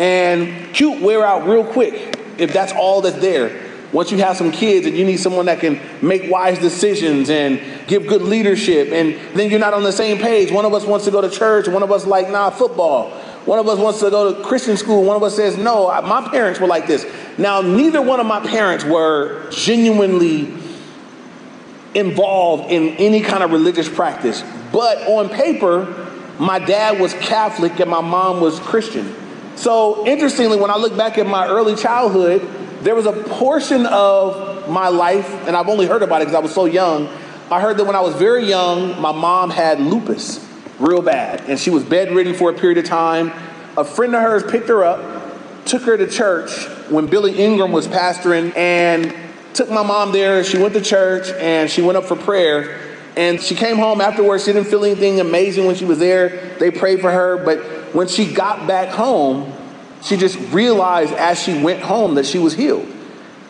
And 0.00 0.74
cute 0.74 1.02
wear 1.02 1.26
out 1.26 1.46
real 1.46 1.64
quick 1.64 2.18
if 2.38 2.54
that's 2.54 2.72
all 2.72 3.02
that's 3.02 3.18
there. 3.18 3.68
Once 3.92 4.10
you 4.10 4.18
have 4.18 4.36
some 4.36 4.50
kids 4.50 4.86
and 4.86 4.96
you 4.96 5.04
need 5.04 5.18
someone 5.18 5.46
that 5.46 5.60
can 5.60 5.78
make 6.00 6.30
wise 6.30 6.58
decisions 6.58 7.28
and 7.28 7.60
give 7.86 8.06
good 8.06 8.22
leadership, 8.22 8.88
and 8.92 9.14
then 9.36 9.50
you're 9.50 9.60
not 9.60 9.74
on 9.74 9.82
the 9.82 9.92
same 9.92 10.16
page. 10.16 10.50
One 10.50 10.64
of 10.64 10.72
us 10.72 10.86
wants 10.86 11.04
to 11.04 11.10
go 11.10 11.20
to 11.20 11.28
church, 11.28 11.68
one 11.68 11.82
of 11.82 11.92
us 11.92 12.06
like, 12.06 12.30
nah, 12.30 12.50
football. 12.50 13.10
One 13.44 13.58
of 13.58 13.68
us 13.68 13.78
wants 13.78 14.00
to 14.00 14.10
go 14.10 14.32
to 14.32 14.42
Christian 14.42 14.76
school, 14.76 15.02
one 15.02 15.16
of 15.16 15.22
us 15.22 15.36
says, 15.36 15.58
no, 15.58 15.88
my 16.02 16.26
parents 16.30 16.60
were 16.60 16.66
like 16.66 16.86
this. 16.86 17.04
Now, 17.36 17.60
neither 17.60 18.00
one 18.00 18.20
of 18.20 18.26
my 18.26 18.40
parents 18.46 18.84
were 18.84 19.50
genuinely 19.50 20.54
involved 21.94 22.70
in 22.70 22.90
any 22.96 23.20
kind 23.20 23.42
of 23.42 23.50
religious 23.50 23.88
practice. 23.88 24.44
But 24.72 24.98
on 25.08 25.28
paper, 25.28 26.08
my 26.38 26.58
dad 26.58 27.00
was 27.00 27.12
Catholic 27.14 27.80
and 27.80 27.90
my 27.90 28.00
mom 28.00 28.40
was 28.40 28.60
Christian. 28.60 29.14
So, 29.60 30.06
interestingly, 30.06 30.56
when 30.56 30.70
I 30.70 30.78
look 30.78 30.96
back 30.96 31.18
at 31.18 31.26
my 31.26 31.46
early 31.46 31.76
childhood, 31.76 32.48
there 32.80 32.94
was 32.94 33.04
a 33.04 33.12
portion 33.12 33.84
of 33.84 34.70
my 34.70 34.88
life, 34.88 35.28
and 35.46 35.54
I've 35.54 35.68
only 35.68 35.84
heard 35.84 36.02
about 36.02 36.22
it 36.22 36.24
because 36.24 36.34
I 36.34 36.38
was 36.40 36.54
so 36.54 36.64
young. 36.64 37.08
I 37.50 37.60
heard 37.60 37.76
that 37.76 37.84
when 37.84 37.94
I 37.94 38.00
was 38.00 38.14
very 38.14 38.46
young, 38.46 38.98
my 38.98 39.12
mom 39.12 39.50
had 39.50 39.78
lupus 39.78 40.42
real 40.78 41.02
bad, 41.02 41.42
and 41.46 41.60
she 41.60 41.68
was 41.68 41.84
bedridden 41.84 42.32
for 42.32 42.48
a 42.48 42.54
period 42.54 42.78
of 42.78 42.86
time. 42.86 43.32
A 43.76 43.84
friend 43.84 44.14
of 44.14 44.22
hers 44.22 44.50
picked 44.50 44.70
her 44.70 44.82
up, 44.82 45.66
took 45.66 45.82
her 45.82 45.98
to 45.98 46.06
church 46.06 46.66
when 46.88 47.06
Billy 47.06 47.36
Ingram 47.36 47.70
was 47.70 47.86
pastoring, 47.86 48.56
and 48.56 49.14
took 49.52 49.68
my 49.68 49.82
mom 49.82 50.12
there. 50.12 50.42
She 50.42 50.56
went 50.56 50.72
to 50.72 50.80
church 50.80 51.28
and 51.38 51.68
she 51.68 51.82
went 51.82 51.98
up 51.98 52.04
for 52.04 52.16
prayer. 52.16 52.80
And 53.14 53.38
she 53.38 53.54
came 53.54 53.76
home 53.76 54.00
afterwards. 54.00 54.46
She 54.46 54.54
didn't 54.54 54.68
feel 54.68 54.84
anything 54.86 55.20
amazing 55.20 55.66
when 55.66 55.74
she 55.74 55.84
was 55.84 55.98
there. 55.98 56.56
They 56.58 56.70
prayed 56.70 57.00
for 57.00 57.10
her, 57.10 57.44
but 57.44 57.79
when 57.92 58.08
she 58.08 58.32
got 58.32 58.66
back 58.66 58.88
home, 58.88 59.52
she 60.02 60.16
just 60.16 60.38
realized 60.52 61.12
as 61.12 61.40
she 61.40 61.62
went 61.62 61.80
home 61.80 62.14
that 62.14 62.26
she 62.26 62.38
was 62.38 62.54
healed. 62.54 62.86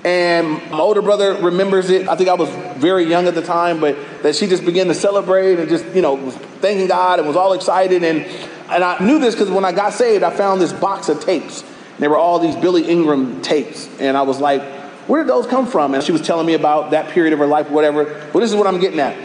And 0.04 0.48
my 0.70 0.78
older 0.78 1.02
brother 1.02 1.34
remembers 1.34 1.90
it. 1.90 2.08
I 2.08 2.16
think 2.16 2.28
I 2.30 2.34
was 2.34 2.48
very 2.78 3.04
young 3.04 3.26
at 3.26 3.34
the 3.34 3.42
time, 3.42 3.80
but 3.80 3.96
that 4.22 4.34
she 4.34 4.46
just 4.46 4.64
began 4.64 4.86
to 4.86 4.94
celebrate 4.94 5.58
and 5.58 5.68
just, 5.68 5.84
you 5.94 6.00
know, 6.00 6.14
was 6.14 6.34
thanking 6.36 6.86
God 6.86 7.18
and 7.18 7.28
was 7.28 7.36
all 7.36 7.52
excited. 7.52 8.02
And, 8.02 8.22
and 8.70 8.82
I 8.82 9.04
knew 9.04 9.18
this 9.18 9.34
because 9.34 9.50
when 9.50 9.64
I 9.64 9.72
got 9.72 9.92
saved, 9.92 10.24
I 10.24 10.30
found 10.30 10.60
this 10.60 10.72
box 10.72 11.10
of 11.10 11.20
tapes. 11.22 11.62
And 11.62 11.98
there 11.98 12.08
were 12.08 12.16
all 12.16 12.38
these 12.38 12.56
Billy 12.56 12.88
Ingram 12.88 13.42
tapes. 13.42 13.90
And 14.00 14.16
I 14.16 14.22
was 14.22 14.40
like, 14.40 14.62
where 15.06 15.22
did 15.22 15.28
those 15.28 15.46
come 15.46 15.66
from? 15.66 15.92
And 15.92 16.02
she 16.02 16.12
was 16.12 16.22
telling 16.22 16.46
me 16.46 16.54
about 16.54 16.92
that 16.92 17.10
period 17.10 17.34
of 17.34 17.38
her 17.38 17.46
life, 17.46 17.68
whatever. 17.68 18.04
But 18.32 18.40
this 18.40 18.50
is 18.50 18.56
what 18.56 18.66
I'm 18.66 18.80
getting 18.80 19.00
at. 19.00 19.18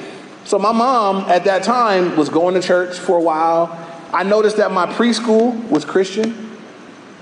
So 0.43 0.59
my 0.59 0.73
mom 0.73 1.29
at 1.29 1.45
that 1.45 1.63
time 1.63 2.17
was 2.17 2.27
going 2.27 2.53
to 2.55 2.61
church 2.61 2.99
for 2.99 3.17
a 3.17 3.21
while 3.21 3.84
I 4.15 4.23
noticed 4.23 4.55
that 4.57 4.71
my 4.71 4.85
preschool 4.85 5.61
was 5.69 5.83
Christian. 5.83 6.57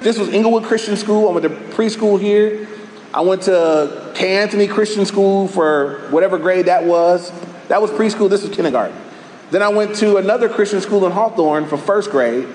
This 0.02 0.20
was 0.20 0.30
Inglewood 0.30 0.64
Christian 0.66 0.96
School. 0.96 1.28
I 1.28 1.32
went 1.32 1.42
to 1.42 1.50
preschool 1.76 2.22
here. 2.22 2.68
I 3.12 3.22
went 3.22 3.42
to 3.44 4.12
K. 4.14 4.38
Anthony 4.38 4.68
Christian 4.68 5.04
School 5.04 5.48
for 5.48 6.08
whatever 6.12 6.38
grade 6.38 6.68
that 6.68 6.84
was. 6.84 7.32
That 7.68 7.82
was 7.82 7.90
preschool. 7.90 8.30
This 8.30 8.44
was 8.44 8.56
kindergarten. 8.56 8.96
Then 9.50 9.64
I 9.64 9.70
went 9.70 9.96
to 9.96 10.18
another 10.18 10.48
Christian 10.48 10.82
school 10.82 11.04
in 11.08 11.12
Hawthorne 11.12 11.66
for 11.66 11.78
first 11.78 12.12
grade. 12.12 12.48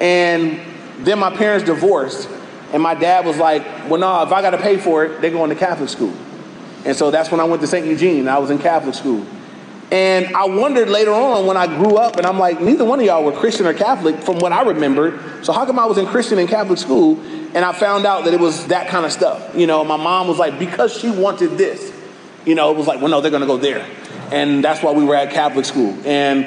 And 0.00 0.58
then 1.00 1.18
my 1.18 1.36
parents 1.36 1.66
divorced. 1.66 2.30
And 2.72 2.82
my 2.82 2.94
dad 2.94 3.26
was 3.26 3.36
like, 3.36 3.62
well, 3.90 4.00
no, 4.00 4.22
if 4.22 4.32
I 4.32 4.40
got 4.40 4.50
to 4.52 4.58
pay 4.58 4.78
for 4.78 5.04
it, 5.04 5.20
they're 5.20 5.30
going 5.30 5.50
to 5.50 5.56
Catholic 5.56 5.90
school. 5.90 6.14
And 6.86 6.96
so 6.96 7.10
that's 7.10 7.30
when 7.30 7.40
I 7.40 7.44
went 7.44 7.60
to 7.60 7.66
St. 7.66 7.86
Eugene. 7.86 8.26
I 8.26 8.38
was 8.38 8.48
in 8.48 8.58
Catholic 8.58 8.94
school. 8.94 9.26
And 9.90 10.34
I 10.34 10.46
wondered 10.46 10.88
later 10.88 11.12
on 11.12 11.46
when 11.46 11.56
I 11.56 11.66
grew 11.66 11.96
up, 11.96 12.16
and 12.16 12.26
I'm 12.26 12.38
like, 12.38 12.60
neither 12.60 12.84
one 12.84 12.98
of 12.98 13.06
y'all 13.06 13.22
were 13.22 13.32
Christian 13.32 13.66
or 13.66 13.74
Catholic 13.74 14.16
from 14.16 14.38
what 14.38 14.52
I 14.52 14.62
remembered. 14.62 15.44
So 15.44 15.52
how 15.52 15.64
come 15.64 15.78
I 15.78 15.86
was 15.86 15.96
in 15.96 16.06
Christian 16.06 16.38
and 16.38 16.48
Catholic 16.48 16.78
school 16.78 17.20
and 17.20 17.58
I 17.58 17.72
found 17.72 18.04
out 18.04 18.24
that 18.24 18.34
it 18.34 18.40
was 18.40 18.66
that 18.66 18.88
kind 18.88 19.06
of 19.06 19.12
stuff? 19.12 19.54
You 19.54 19.68
know, 19.68 19.84
my 19.84 19.96
mom 19.96 20.26
was 20.26 20.38
like, 20.38 20.58
because 20.58 20.98
she 20.98 21.08
wanted 21.10 21.56
this. 21.56 21.92
You 22.44 22.56
know, 22.56 22.72
it 22.72 22.76
was 22.76 22.88
like, 22.88 23.00
well, 23.00 23.10
no, 23.10 23.20
they're 23.20 23.30
going 23.30 23.42
to 23.42 23.46
go 23.46 23.58
there. 23.58 23.86
And 24.32 24.62
that's 24.62 24.82
why 24.82 24.92
we 24.92 25.04
were 25.04 25.14
at 25.14 25.30
Catholic 25.30 25.64
school. 25.64 25.96
And 26.04 26.46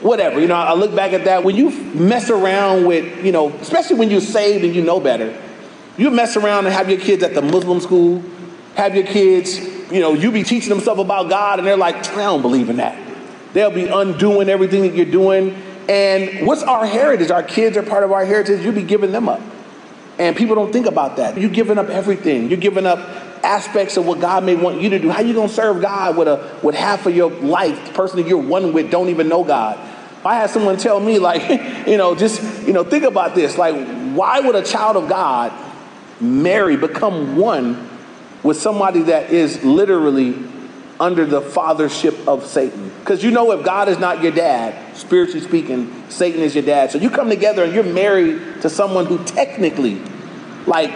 whatever, 0.00 0.40
you 0.40 0.48
know, 0.48 0.54
I 0.54 0.74
look 0.74 0.94
back 0.94 1.12
at 1.12 1.26
that. 1.26 1.44
When 1.44 1.54
you 1.54 1.70
mess 1.70 2.28
around 2.28 2.86
with, 2.86 3.24
you 3.24 3.30
know, 3.30 3.50
especially 3.50 3.96
when 3.96 4.10
you're 4.10 4.20
saved 4.20 4.64
and 4.64 4.74
you 4.74 4.82
know 4.82 4.98
better, 4.98 5.40
you 5.96 6.10
mess 6.10 6.36
around 6.36 6.66
and 6.66 6.74
have 6.74 6.90
your 6.90 6.98
kids 6.98 7.22
at 7.22 7.34
the 7.34 7.42
Muslim 7.42 7.78
school, 7.78 8.24
have 8.74 8.96
your 8.96 9.06
kids 9.06 9.58
you 9.90 10.00
know, 10.00 10.14
you 10.14 10.30
be 10.30 10.42
teaching 10.42 10.68
them 10.70 10.80
stuff 10.80 10.98
about 10.98 11.28
God 11.28 11.58
and 11.58 11.66
they're 11.66 11.76
like, 11.76 11.96
I 12.08 12.16
don't 12.16 12.42
believe 12.42 12.68
in 12.70 12.76
that. 12.76 12.98
They'll 13.52 13.70
be 13.70 13.86
undoing 13.86 14.48
everything 14.48 14.82
that 14.82 14.94
you're 14.94 15.06
doing. 15.06 15.54
And 15.88 16.46
what's 16.46 16.62
our 16.62 16.86
heritage? 16.86 17.30
Our 17.30 17.42
kids 17.42 17.76
are 17.76 17.82
part 17.82 18.04
of 18.04 18.12
our 18.12 18.24
heritage. 18.24 18.64
You 18.64 18.72
be 18.72 18.82
giving 18.82 19.12
them 19.12 19.28
up. 19.28 19.40
And 20.18 20.36
people 20.36 20.54
don't 20.54 20.72
think 20.72 20.86
about 20.86 21.16
that. 21.16 21.38
You're 21.38 21.50
giving 21.50 21.78
up 21.78 21.88
everything. 21.88 22.48
You're 22.48 22.60
giving 22.60 22.86
up 22.86 22.98
aspects 23.42 23.96
of 23.96 24.06
what 24.06 24.20
God 24.20 24.44
may 24.44 24.54
want 24.54 24.80
you 24.80 24.90
to 24.90 24.98
do. 24.98 25.10
How 25.10 25.22
you 25.22 25.32
gonna 25.34 25.48
serve 25.48 25.80
God 25.80 26.16
with 26.16 26.28
a 26.28 26.58
with 26.62 26.74
half 26.74 27.06
of 27.06 27.16
your 27.16 27.30
life, 27.30 27.86
the 27.86 27.92
person 27.94 28.18
that 28.18 28.28
you're 28.28 28.38
one 28.38 28.72
with 28.72 28.90
don't 28.90 29.08
even 29.08 29.28
know 29.28 29.42
God? 29.42 29.78
I 30.24 30.34
had 30.34 30.50
someone 30.50 30.76
tell 30.76 31.00
me, 31.00 31.18
like, 31.30 31.86
you 31.86 31.96
know, 31.96 32.14
just 32.14 32.66
you 32.66 32.72
know, 32.72 32.84
think 32.84 33.04
about 33.04 33.34
this. 33.34 33.56
Like, 33.56 33.74
why 34.14 34.40
would 34.40 34.54
a 34.54 34.62
child 34.62 34.96
of 34.96 35.08
God 35.08 35.52
marry, 36.20 36.76
become 36.76 37.36
one 37.36 37.89
with 38.42 38.56
somebody 38.58 39.02
that 39.02 39.30
is 39.30 39.62
literally 39.64 40.36
under 40.98 41.24
the 41.24 41.40
fathership 41.40 42.28
of 42.28 42.46
Satan. 42.46 42.90
Because 43.00 43.24
you 43.24 43.30
know, 43.30 43.52
if 43.52 43.64
God 43.64 43.88
is 43.88 43.98
not 43.98 44.22
your 44.22 44.32
dad, 44.32 44.96
spiritually 44.96 45.40
speaking, 45.40 46.04
Satan 46.10 46.42
is 46.42 46.54
your 46.54 46.64
dad. 46.64 46.90
So 46.90 46.98
you 46.98 47.10
come 47.10 47.30
together 47.30 47.64
and 47.64 47.74
you're 47.74 47.82
married 47.82 48.60
to 48.62 48.70
someone 48.70 49.06
who 49.06 49.24
technically, 49.24 50.00
like, 50.66 50.90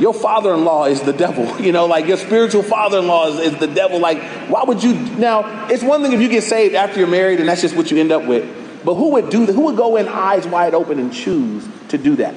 your 0.00 0.14
father 0.14 0.54
in 0.54 0.64
law 0.64 0.86
is 0.86 1.02
the 1.02 1.12
devil. 1.12 1.46
You 1.60 1.72
know, 1.72 1.84
like 1.84 2.06
your 2.06 2.16
spiritual 2.16 2.62
father 2.62 2.98
in 2.98 3.06
law 3.06 3.28
is, 3.28 3.52
is, 3.52 3.58
the 3.60 3.66
devil. 3.66 4.00
Like, 4.00 4.22
why 4.48 4.64
would 4.64 4.82
you? 4.82 4.94
Now, 4.94 5.68
it's 5.68 5.82
one 5.82 6.02
thing 6.02 6.14
if 6.14 6.20
you 6.22 6.28
get 6.28 6.42
saved 6.42 6.74
after 6.74 6.98
you're 6.98 7.08
married 7.08 7.38
and 7.38 7.48
that's 7.48 7.60
just 7.60 7.76
what 7.76 7.90
you 7.90 7.98
end 7.98 8.10
up 8.10 8.24
with. 8.24 8.82
But 8.82 8.94
who 8.94 9.10
would 9.10 9.28
do 9.28 9.44
that? 9.44 9.52
Who 9.52 9.66
would 9.66 9.76
go 9.76 9.96
in 9.96 10.08
eyes 10.08 10.46
wide 10.46 10.72
open 10.72 10.98
and 10.98 11.12
choose 11.12 11.68
to 11.88 11.98
do 11.98 12.16
that? 12.16 12.34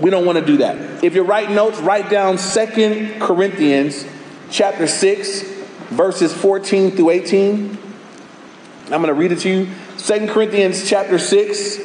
We 0.00 0.10
don't 0.10 0.24
want 0.24 0.38
to 0.38 0.44
do 0.44 0.58
that. 0.58 1.02
If 1.02 1.14
you're 1.14 1.24
writing 1.24 1.54
notes, 1.54 1.80
write 1.80 2.08
down 2.08 2.38
Second 2.38 3.20
Corinthians 3.20 4.06
chapter 4.50 4.86
6, 4.86 5.42
verses 5.90 6.32
14 6.32 6.92
through 6.92 7.10
18. 7.10 7.78
I'm 8.84 9.02
going 9.02 9.06
to 9.06 9.14
read 9.14 9.32
it 9.32 9.40
to 9.40 9.48
you. 9.48 9.68
Second 9.96 10.28
Corinthians 10.28 10.88
chapter 10.88 11.18
6, 11.18 11.76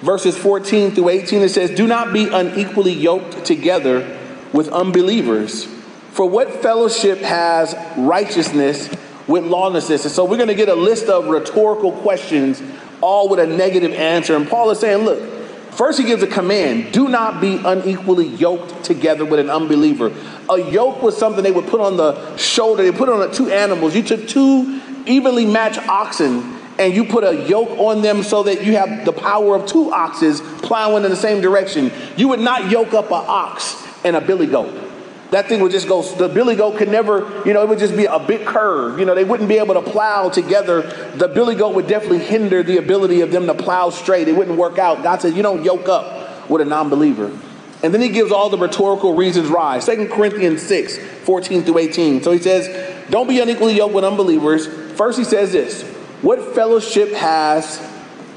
verses 0.00 0.36
14 0.36 0.90
through 0.90 1.08
18. 1.08 1.42
It 1.42 1.50
says, 1.50 1.70
Do 1.70 1.86
not 1.86 2.12
be 2.12 2.28
unequally 2.28 2.92
yoked 2.92 3.44
together 3.44 4.18
with 4.52 4.68
unbelievers. 4.68 5.64
For 6.10 6.28
what 6.28 6.62
fellowship 6.62 7.18
has 7.20 7.74
righteousness 7.96 8.90
with 9.26 9.44
lawlessness? 9.44 10.04
And 10.04 10.12
so 10.12 10.24
we're 10.24 10.36
going 10.36 10.48
to 10.48 10.54
get 10.54 10.68
a 10.68 10.74
list 10.74 11.06
of 11.06 11.28
rhetorical 11.28 11.92
questions, 11.92 12.60
all 13.00 13.28
with 13.28 13.38
a 13.38 13.46
negative 13.46 13.92
answer. 13.92 14.36
And 14.36 14.48
Paul 14.48 14.70
is 14.70 14.80
saying, 14.80 15.04
Look, 15.04 15.41
First, 15.74 15.98
he 15.98 16.04
gives 16.04 16.22
a 16.22 16.26
command 16.26 16.92
do 16.92 17.08
not 17.08 17.40
be 17.40 17.56
unequally 17.64 18.26
yoked 18.26 18.84
together 18.84 19.24
with 19.24 19.40
an 19.40 19.48
unbeliever. 19.48 20.12
A 20.50 20.58
yoke 20.70 21.02
was 21.02 21.16
something 21.16 21.42
they 21.42 21.50
would 21.50 21.66
put 21.66 21.80
on 21.80 21.96
the 21.96 22.36
shoulder, 22.36 22.82
they 22.82 22.96
put 22.96 23.08
on 23.08 23.32
two 23.32 23.50
animals. 23.50 23.96
You 23.96 24.02
took 24.02 24.28
two 24.28 24.80
evenly 25.06 25.46
matched 25.46 25.86
oxen 25.88 26.58
and 26.78 26.94
you 26.94 27.04
put 27.04 27.24
a 27.24 27.48
yoke 27.48 27.70
on 27.78 28.02
them 28.02 28.22
so 28.22 28.42
that 28.44 28.64
you 28.64 28.76
have 28.76 29.04
the 29.04 29.12
power 29.12 29.54
of 29.54 29.66
two 29.66 29.92
oxes 29.92 30.40
plowing 30.62 31.04
in 31.04 31.10
the 31.10 31.16
same 31.16 31.40
direction. 31.40 31.90
You 32.16 32.28
would 32.28 32.40
not 32.40 32.70
yoke 32.70 32.92
up 32.92 33.06
an 33.06 33.24
ox 33.26 33.76
and 34.04 34.16
a 34.16 34.20
billy 34.20 34.46
goat 34.46 34.91
that 35.32 35.48
thing 35.48 35.60
would 35.62 35.72
just 35.72 35.88
go, 35.88 36.02
the 36.02 36.28
billy 36.28 36.54
goat 36.56 36.76
could 36.76 36.90
never, 36.90 37.20
you 37.46 37.54
know, 37.54 37.62
it 37.62 37.68
would 37.68 37.78
just 37.78 37.96
be 37.96 38.04
a 38.04 38.18
big 38.18 38.46
curve. 38.46 38.98
You 38.98 39.06
know, 39.06 39.14
they 39.14 39.24
wouldn't 39.24 39.48
be 39.48 39.56
able 39.56 39.72
to 39.74 39.82
plow 39.82 40.28
together. 40.28 40.82
The 41.16 41.26
billy 41.26 41.54
goat 41.54 41.74
would 41.74 41.86
definitely 41.86 42.18
hinder 42.18 42.62
the 42.62 42.76
ability 42.76 43.22
of 43.22 43.32
them 43.32 43.46
to 43.46 43.54
plow 43.54 43.88
straight. 43.88 44.28
It 44.28 44.36
wouldn't 44.36 44.58
work 44.58 44.78
out. 44.78 45.02
God 45.02 45.22
says, 45.22 45.32
you 45.32 45.42
don't 45.42 45.64
yoke 45.64 45.88
up 45.88 46.50
with 46.50 46.60
a 46.60 46.66
non 46.66 46.90
believer. 46.90 47.36
And 47.82 47.94
then 47.94 48.02
he 48.02 48.10
gives 48.10 48.30
all 48.30 48.50
the 48.50 48.58
rhetorical 48.58 49.14
reasons 49.14 49.50
why. 49.50 49.78
Second 49.78 50.10
Corinthians 50.10 50.60
6, 50.62 50.98
14 50.98 51.62
through 51.62 51.78
18. 51.78 52.22
So 52.22 52.30
he 52.30 52.38
says, 52.38 53.08
don't 53.08 53.26
be 53.26 53.40
unequally 53.40 53.74
yoked 53.74 53.94
with 53.94 54.04
unbelievers. 54.04 54.66
First, 54.98 55.18
he 55.18 55.24
says 55.24 55.50
this 55.50 55.82
What 56.20 56.54
fellowship 56.54 57.10
has 57.14 57.80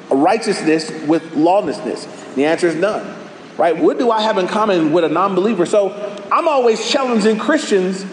righteousness 0.10 0.90
with 1.06 1.36
lawlessness? 1.36 2.06
The 2.36 2.46
answer 2.46 2.68
is 2.68 2.76
none 2.76 3.25
right? 3.58 3.76
What 3.76 3.98
do 3.98 4.12
I 4.12 4.22
have 4.22 4.38
in 4.38 4.48
common 4.48 4.92
with 4.92 5.04
a 5.04 5.10
non 5.10 5.36
believer? 5.36 5.66
So 5.66 5.92
I'm 6.32 6.48
always 6.48 6.90
challenging 6.90 7.38
Christians 7.38 8.06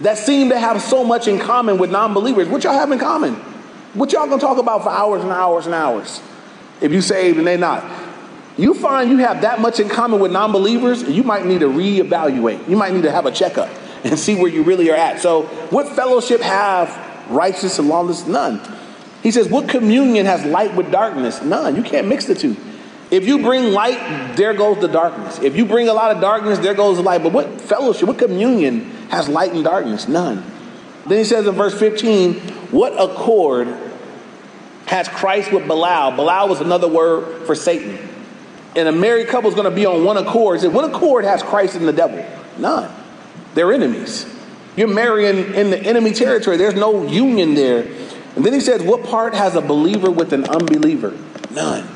that 0.00 0.18
seem 0.18 0.48
to 0.50 0.58
have 0.58 0.80
so 0.80 1.04
much 1.04 1.28
in 1.28 1.38
common 1.38 1.78
with 1.78 1.90
non 1.90 2.14
believers. 2.14 2.48
What 2.48 2.64
y'all 2.64 2.74
have 2.74 2.90
in 2.92 2.98
common? 2.98 3.34
What 3.94 4.12
y'all 4.12 4.26
gonna 4.26 4.40
talk 4.40 4.58
about 4.58 4.82
for 4.82 4.90
hours 4.90 5.22
and 5.22 5.32
hours 5.32 5.66
and 5.66 5.74
hours 5.74 6.20
if 6.80 6.92
you 6.92 7.00
saved 7.00 7.38
and 7.38 7.46
they 7.46 7.56
not? 7.56 7.84
You 8.56 8.74
find 8.74 9.10
you 9.10 9.18
have 9.18 9.42
that 9.42 9.60
much 9.60 9.80
in 9.80 9.88
common 9.88 10.20
with 10.20 10.32
non 10.32 10.52
believers, 10.52 11.02
you 11.02 11.22
might 11.22 11.46
need 11.46 11.60
to 11.60 11.68
reevaluate. 11.68 12.68
You 12.68 12.76
might 12.76 12.92
need 12.92 13.02
to 13.02 13.10
have 13.10 13.26
a 13.26 13.32
checkup 13.32 13.68
and 14.04 14.18
see 14.18 14.34
where 14.36 14.50
you 14.50 14.62
really 14.62 14.90
are 14.90 14.96
at. 14.96 15.20
So, 15.20 15.44
what 15.70 15.88
fellowship 15.88 16.40
have 16.40 17.28
righteous 17.30 17.78
and 17.78 17.88
lawless? 17.88 18.26
None. 18.26 18.60
He 19.22 19.30
says, 19.30 19.48
What 19.48 19.68
communion 19.68 20.26
has 20.26 20.44
light 20.44 20.74
with 20.74 20.90
darkness? 20.90 21.42
None. 21.42 21.76
You 21.76 21.82
can't 21.82 22.06
mix 22.06 22.26
the 22.26 22.34
two. 22.34 22.56
If 23.10 23.26
you 23.26 23.42
bring 23.42 23.72
light, 23.72 24.36
there 24.36 24.54
goes 24.54 24.80
the 24.80 24.88
darkness. 24.88 25.40
If 25.40 25.56
you 25.56 25.64
bring 25.64 25.88
a 25.88 25.92
lot 25.92 26.14
of 26.14 26.20
darkness, 26.20 26.60
there 26.60 26.74
goes 26.74 26.96
the 26.96 27.02
light. 27.02 27.22
But 27.22 27.32
what 27.32 27.60
fellowship, 27.60 28.06
what 28.06 28.18
communion 28.18 28.82
has 29.10 29.28
light 29.28 29.52
and 29.52 29.64
darkness? 29.64 30.06
None. 30.06 30.44
Then 31.06 31.18
he 31.18 31.24
says 31.24 31.46
in 31.46 31.54
verse 31.54 31.76
15, 31.78 32.34
what 32.70 32.92
accord 32.92 33.66
has 34.86 35.08
Christ 35.08 35.52
with 35.52 35.66
Belial? 35.66 36.12
Belial 36.12 36.48
was 36.48 36.60
another 36.60 36.86
word 36.86 37.46
for 37.46 37.54
Satan. 37.54 37.98
And 38.76 38.86
a 38.86 38.92
married 38.92 39.26
couple 39.26 39.48
is 39.48 39.56
going 39.56 39.68
to 39.68 39.74
be 39.74 39.86
on 39.86 40.04
one 40.04 40.16
accord. 40.16 40.58
He 40.58 40.62
said, 40.62 40.72
what 40.72 40.88
accord 40.88 41.24
has 41.24 41.42
Christ 41.42 41.74
and 41.74 41.88
the 41.88 41.92
devil? 41.92 42.24
None. 42.58 42.94
They're 43.54 43.72
enemies. 43.72 44.32
You're 44.76 44.86
marrying 44.86 45.54
in 45.54 45.70
the 45.70 45.78
enemy 45.78 46.12
territory. 46.12 46.56
There's 46.56 46.74
no 46.74 47.04
union 47.04 47.54
there. 47.54 47.82
And 48.36 48.44
then 48.44 48.52
he 48.52 48.60
says, 48.60 48.82
what 48.82 49.02
part 49.04 49.34
has 49.34 49.56
a 49.56 49.60
believer 49.60 50.10
with 50.10 50.32
an 50.32 50.44
unbeliever? 50.44 51.18
None. 51.50 51.88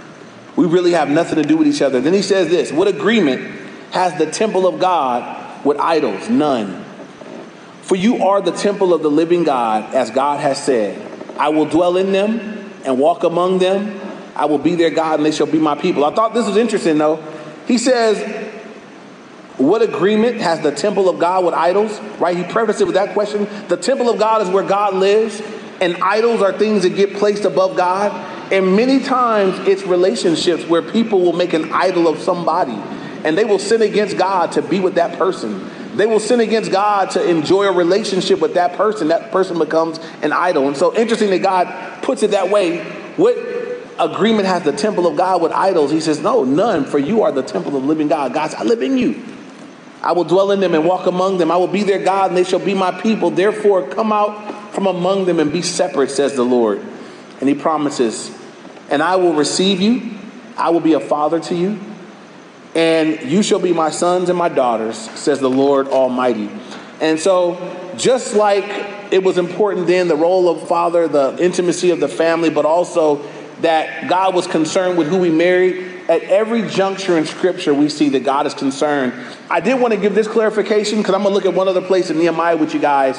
We 0.56 0.66
really 0.66 0.92
have 0.92 1.08
nothing 1.08 1.36
to 1.36 1.42
do 1.42 1.56
with 1.56 1.66
each 1.66 1.82
other. 1.82 2.00
Then 2.00 2.12
he 2.12 2.22
says 2.22 2.48
this 2.48 2.72
What 2.72 2.88
agreement 2.88 3.40
has 3.90 4.16
the 4.18 4.30
temple 4.30 4.66
of 4.66 4.80
God 4.80 5.64
with 5.64 5.78
idols? 5.78 6.28
None. 6.28 6.84
For 7.82 7.96
you 7.96 8.24
are 8.24 8.40
the 8.40 8.52
temple 8.52 8.94
of 8.94 9.02
the 9.02 9.10
living 9.10 9.44
God, 9.44 9.94
as 9.94 10.10
God 10.10 10.40
has 10.40 10.62
said. 10.62 11.00
I 11.38 11.50
will 11.50 11.66
dwell 11.66 11.96
in 11.96 12.12
them 12.12 12.70
and 12.84 12.98
walk 12.98 13.24
among 13.24 13.58
them. 13.58 14.00
I 14.34 14.46
will 14.46 14.58
be 14.58 14.74
their 14.74 14.90
God, 14.90 15.18
and 15.20 15.26
they 15.26 15.32
shall 15.32 15.46
be 15.46 15.58
my 15.58 15.74
people. 15.74 16.04
I 16.04 16.14
thought 16.14 16.34
this 16.34 16.46
was 16.46 16.56
interesting, 16.56 16.98
though. 16.98 17.22
He 17.66 17.78
says, 17.78 18.52
What 19.58 19.82
agreement 19.82 20.36
has 20.38 20.60
the 20.60 20.72
temple 20.72 21.08
of 21.08 21.18
God 21.18 21.44
with 21.44 21.54
idols? 21.54 22.00
Right? 22.18 22.36
He 22.36 22.44
prefaced 22.44 22.80
it 22.80 22.84
with 22.84 22.94
that 22.94 23.12
question. 23.12 23.46
The 23.68 23.76
temple 23.76 24.08
of 24.08 24.18
God 24.18 24.42
is 24.42 24.48
where 24.48 24.64
God 24.64 24.94
lives, 24.94 25.42
and 25.80 25.96
idols 25.96 26.40
are 26.40 26.56
things 26.56 26.84
that 26.84 26.90
get 26.90 27.14
placed 27.14 27.44
above 27.44 27.76
God. 27.76 28.33
And 28.52 28.76
many 28.76 29.00
times 29.00 29.66
it's 29.66 29.84
relationships 29.84 30.64
where 30.64 30.82
people 30.82 31.20
will 31.20 31.32
make 31.32 31.52
an 31.52 31.72
idol 31.72 32.08
of 32.08 32.18
somebody 32.18 32.78
and 33.24 33.38
they 33.38 33.44
will 33.44 33.58
sin 33.58 33.82
against 33.82 34.18
God 34.18 34.52
to 34.52 34.62
be 34.62 34.80
with 34.80 34.96
that 34.96 35.18
person. 35.18 35.70
They 35.96 36.06
will 36.06 36.20
sin 36.20 36.40
against 36.40 36.70
God 36.70 37.10
to 37.12 37.28
enjoy 37.28 37.64
a 37.64 37.72
relationship 37.72 38.40
with 38.40 38.54
that 38.54 38.76
person. 38.76 39.08
That 39.08 39.32
person 39.32 39.58
becomes 39.58 39.98
an 40.22 40.32
idol. 40.32 40.68
And 40.68 40.76
so 40.76 40.94
interesting 40.94 41.30
that 41.30 41.42
God 41.42 42.02
puts 42.02 42.22
it 42.22 42.32
that 42.32 42.50
way. 42.50 42.84
What 43.16 43.36
agreement 43.98 44.46
has 44.46 44.64
the 44.64 44.72
temple 44.72 45.06
of 45.06 45.16
God 45.16 45.40
with 45.40 45.52
idols? 45.52 45.90
He 45.90 46.00
says, 46.00 46.20
No, 46.20 46.44
none, 46.44 46.84
for 46.84 46.98
you 46.98 47.22
are 47.22 47.32
the 47.32 47.42
temple 47.42 47.76
of 47.76 47.82
the 47.82 47.88
living 47.88 48.08
God. 48.08 48.34
God 48.34 48.54
I 48.54 48.64
live 48.64 48.82
in 48.82 48.98
you. 48.98 49.24
I 50.02 50.12
will 50.12 50.24
dwell 50.24 50.50
in 50.50 50.60
them 50.60 50.74
and 50.74 50.84
walk 50.84 51.06
among 51.06 51.38
them. 51.38 51.50
I 51.50 51.56
will 51.56 51.68
be 51.68 51.82
their 51.82 52.02
God, 52.04 52.30
and 52.30 52.36
they 52.36 52.44
shall 52.44 52.58
be 52.58 52.74
my 52.74 53.00
people. 53.00 53.30
Therefore, 53.30 53.88
come 53.88 54.12
out 54.12 54.74
from 54.74 54.86
among 54.86 55.24
them 55.24 55.40
and 55.40 55.50
be 55.50 55.62
separate, 55.62 56.10
says 56.10 56.34
the 56.34 56.44
Lord. 56.44 56.84
And 57.40 57.48
he 57.48 57.54
promises, 57.54 58.36
And 58.90 59.02
I 59.02 59.16
will 59.16 59.34
receive 59.34 59.80
you, 59.80 60.10
I 60.56 60.70
will 60.70 60.80
be 60.80 60.92
a 60.92 61.00
father 61.00 61.40
to 61.40 61.54
you, 61.54 61.78
and 62.74 63.30
you 63.30 63.42
shall 63.42 63.60
be 63.60 63.72
my 63.72 63.90
sons 63.90 64.28
and 64.28 64.38
my 64.38 64.48
daughters, 64.48 64.96
says 64.96 65.40
the 65.40 65.50
Lord 65.50 65.88
Almighty. 65.88 66.50
And 67.00 67.18
so, 67.18 67.92
just 67.96 68.34
like 68.34 68.64
it 69.12 69.22
was 69.22 69.38
important 69.38 69.86
then, 69.86 70.08
the 70.08 70.16
role 70.16 70.48
of 70.48 70.66
father, 70.66 71.06
the 71.06 71.36
intimacy 71.40 71.90
of 71.90 72.00
the 72.00 72.08
family, 72.08 72.50
but 72.50 72.64
also 72.64 73.24
that 73.60 74.08
God 74.08 74.34
was 74.34 74.46
concerned 74.46 74.98
with 74.98 75.08
who 75.08 75.18
we 75.18 75.30
married. 75.30 75.92
At 76.08 76.22
every 76.24 76.68
juncture 76.68 77.16
in 77.16 77.24
Scripture, 77.24 77.72
we 77.72 77.88
see 77.88 78.10
that 78.10 78.24
God 78.24 78.46
is 78.46 78.52
concerned. 78.52 79.14
I 79.48 79.60
did 79.60 79.80
want 79.80 79.94
to 79.94 80.00
give 80.00 80.14
this 80.14 80.28
clarification 80.28 80.98
because 80.98 81.14
I'm 81.14 81.22
going 81.22 81.32
to 81.32 81.34
look 81.34 81.46
at 81.46 81.54
one 81.54 81.66
other 81.66 81.80
place 81.80 82.10
in 82.10 82.18
Nehemiah 82.18 82.58
with 82.58 82.74
you 82.74 82.80
guys. 82.80 83.18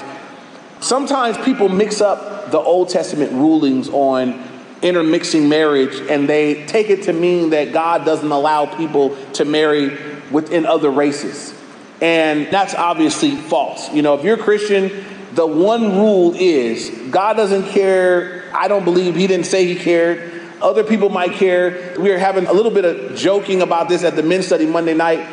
Sometimes 0.85 1.35
people 1.39 1.67
mix 1.67 1.99
up 1.99 2.51
the 2.51 2.59
Old 2.59 2.89
Testament 2.89 3.31
rulings 3.31 3.89
on 3.89 4.39
intermixing 4.83 5.49
marriage 5.49 5.95
and 6.11 6.29
they 6.29 6.63
take 6.67 6.91
it 6.91 7.05
to 7.05 7.11
mean 7.11 7.49
that 7.49 7.73
God 7.73 8.05
doesn't 8.05 8.31
allow 8.31 8.67
people 8.67 9.15
to 9.31 9.45
marry 9.45 9.97
within 10.29 10.67
other 10.67 10.91
races. 10.91 11.55
And 12.01 12.53
that's 12.53 12.75
obviously 12.75 13.31
false. 13.31 13.91
You 13.95 14.03
know, 14.03 14.13
if 14.13 14.23
you're 14.23 14.39
a 14.39 14.43
Christian, 14.43 15.03
the 15.33 15.47
one 15.47 15.97
rule 15.97 16.35
is 16.35 16.91
God 17.09 17.35
doesn't 17.35 17.69
care. 17.69 18.43
I 18.53 18.67
don't 18.67 18.85
believe 18.85 19.15
He 19.15 19.25
didn't 19.25 19.47
say 19.47 19.65
He 19.65 19.73
cared. 19.73 20.39
Other 20.61 20.83
people 20.83 21.09
might 21.09 21.31
care. 21.31 21.95
We 21.97 22.11
were 22.11 22.19
having 22.19 22.45
a 22.45 22.53
little 22.53 22.71
bit 22.71 22.85
of 22.85 23.17
joking 23.17 23.63
about 23.63 23.89
this 23.89 24.03
at 24.03 24.15
the 24.15 24.21
men's 24.21 24.45
study 24.45 24.67
Monday 24.67 24.93
night. 24.93 25.27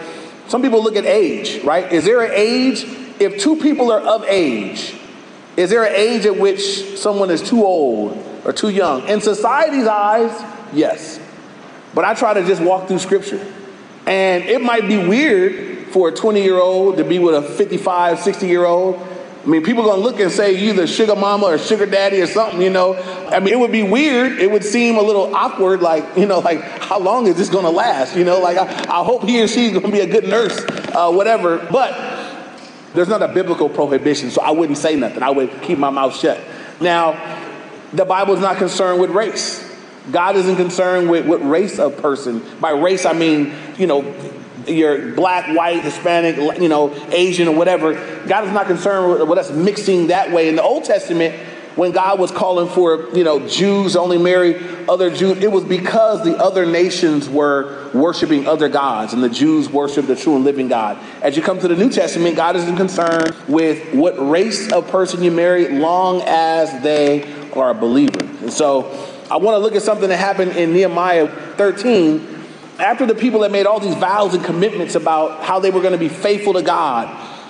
Some 0.49 0.63
people 0.63 0.83
look 0.83 0.97
at 0.97 1.05
age, 1.05 1.63
right? 1.63 1.93
Is 1.93 2.07
there 2.07 2.23
an 2.23 2.33
age? 2.35 2.85
If 3.21 3.39
two 3.39 3.57
people 3.57 3.93
are 3.93 4.01
of 4.01 4.25
age, 4.25 4.97
is 5.57 5.71
there 5.71 5.85
an 5.85 5.95
age 5.95 6.27
at 6.27 6.37
which 6.37 6.99
someone 6.99 7.31
is 7.31 7.43
too 7.43 7.65
old 7.65 8.17
or 8.45 8.53
too 8.53 8.71
young? 8.71 9.07
In 9.09 9.21
society's 9.21 9.87
eyes, 9.87 10.31
yes. 10.73 11.21
But 11.95 12.05
I 12.05 12.15
try 12.15 12.35
to 12.35 12.45
just 12.47 12.63
walk 12.63 12.89
through 12.89 13.01
scripture. 13.01 13.45
And 14.07 14.45
it 14.45 14.63
might 14.63 14.89
be 14.89 14.97
weird 14.97 15.89
for 15.89 16.09
a 16.09 16.13
20 16.13 16.43
year 16.43 16.59
old 16.59 16.97
to 16.97 17.05
be 17.05 17.19
with 17.19 17.35
a 17.35 17.43
55, 17.43 18.19
60 18.19 18.47
year 18.47 18.65
old. 18.65 19.09
I 19.45 19.47
mean, 19.49 19.65
people 19.65 19.83
are 19.83 19.89
gonna 19.89 20.03
look 20.03 20.21
and 20.21 20.31
say 20.31 20.57
either 20.57 20.87
sugar 20.87 21.17
mama 21.17 21.47
or 21.47 21.59
sugar 21.59 21.85
daddy 21.85 22.21
or 22.21 22.27
something, 22.27 22.63
you 22.63 22.71
know. 22.71 22.95
I 23.29 23.41
mean, 23.41 23.53
it 23.53 23.59
would 23.59 23.73
be 23.73 23.83
weird. 23.83 24.39
It 24.39 24.51
would 24.51 24.65
seem 24.65 24.97
a 24.97 25.03
little 25.03 25.35
awkward, 25.35 25.83
like, 25.83 26.05
you 26.17 26.27
know, 26.27 26.39
like, 26.39 26.61
how 26.61 27.01
long 27.01 27.27
is 27.27 27.35
this 27.37 27.49
gonna 27.49 27.71
last? 27.71 28.17
You 28.17 28.25
know, 28.25 28.39
like, 28.39 28.57
I, 28.57 29.01
I 29.01 29.05
hope 29.05 29.25
he 29.25 29.43
or 29.43 29.49
she's 29.49 29.73
gonna 29.73 29.91
be 29.91 30.01
a 30.01 30.07
good 30.07 30.29
nurse, 30.29 30.65
uh, 30.95 31.11
whatever. 31.11 31.59
But 31.73 32.12
there's 32.95 33.09
not 33.09 33.23
a 33.23 33.29
biblical 33.29 33.69
prohibition, 33.69 34.31
so 34.31 34.43
I 34.43 34.51
wouldn't 34.51 34.79
say 34.79 34.97
nothing. 34.97 35.23
I 35.23 35.31
would 35.31 35.63
keep 35.63 35.79
my 35.79 35.91
mouth 35.91 36.17
shut. 36.17 36.41
Now, 36.81 37.13
the 37.93 38.05
Bible 38.05 38.35
is 38.35 38.41
not 38.41 38.57
concerned 38.57 39.01
with 39.01 39.11
race. 39.11 39.69
God 40.11 40.37
isn't 40.37 40.57
concerned 40.57 41.11
with 41.11 41.27
what 41.27 41.49
race 41.49 41.79
of 41.79 41.97
person. 41.99 42.43
By 42.61 42.71
race, 42.71 43.07
I 43.07 43.13
mean, 43.13 43.55
you 43.79 43.87
know, 43.87 44.15
you're 44.67 45.15
black, 45.15 45.57
white, 45.57 45.83
Hispanic, 45.83 46.61
you 46.61 46.69
know, 46.69 46.95
Asian, 47.11 47.49
or 47.49 47.57
whatever. 47.57 47.95
God 48.27 48.45
is 48.45 48.53
not 48.53 48.67
concerned 48.67 49.29
with 49.29 49.39
us 49.39 49.51
mixing 49.51 50.09
that 50.09 50.33
way. 50.33 50.49
In 50.49 50.57
the 50.57 50.63
Old 50.63 50.85
Testament, 50.85 51.35
when 51.77 51.93
God 51.93 52.19
was 52.19 52.31
calling 52.31 52.69
for, 52.69 53.09
you 53.17 53.25
know, 53.25 53.47
Jews 53.49 53.97
only 53.97 54.19
marry 54.19 54.57
other 54.89 55.11
Jews, 55.15 55.39
it 55.39 55.51
was 55.51 55.65
because 55.65 56.25
the 56.25 56.37
other 56.37 56.67
nations 56.67 57.29
were 57.29 57.91
worshiping 57.93 58.47
other 58.47 58.69
gods 58.69 59.13
and 59.13 59.23
the 59.23 59.29
Jews 59.29 59.69
worship 59.69 60.07
the 60.07 60.17
true 60.17 60.37
and 60.37 60.45
living 60.45 60.69
God. 60.69 60.99
As 61.23 61.37
you 61.37 61.43
come 61.43 61.59
to 61.61 61.69
the 61.69 61.77
New 61.77 61.91
Testament, 61.91 62.37
God 62.37 62.57
isn't 62.57 62.77
concerned 62.77 63.35
with 63.49 63.95
what 63.95 64.15
race 64.19 64.71
of 64.73 64.89
person 64.89 65.23
you 65.23 65.31
marry 65.31 65.69
long 65.69 66.23
as 66.27 66.83
they 66.83 67.33
are 67.53 67.71
a 67.71 67.75
believer. 67.75 68.25
And 68.43 68.53
so 68.53 68.91
I 69.31 69.37
want 69.37 69.55
to 69.55 69.59
look 69.59 69.75
at 69.75 69.83
something 69.83 70.09
that 70.09 70.19
happened 70.19 70.53
in 70.53 70.73
Nehemiah 70.73 71.29
13 71.57 72.33
after 72.79 73.07
the 73.07 73.15
people 73.15 73.43
had 73.43 73.53
made 73.53 73.67
all 73.67 73.81
these 73.81 73.95
vows 73.95 74.35
and 74.35 74.45
commitments 74.45 74.95
about 74.95 75.45
how 75.45 75.61
they 75.61 75.71
were 75.71 75.81
going 75.81 75.93
to 75.93 75.99
be 75.99 76.09
faithful 76.09 76.55
to 76.55 76.63
God, 76.63 77.09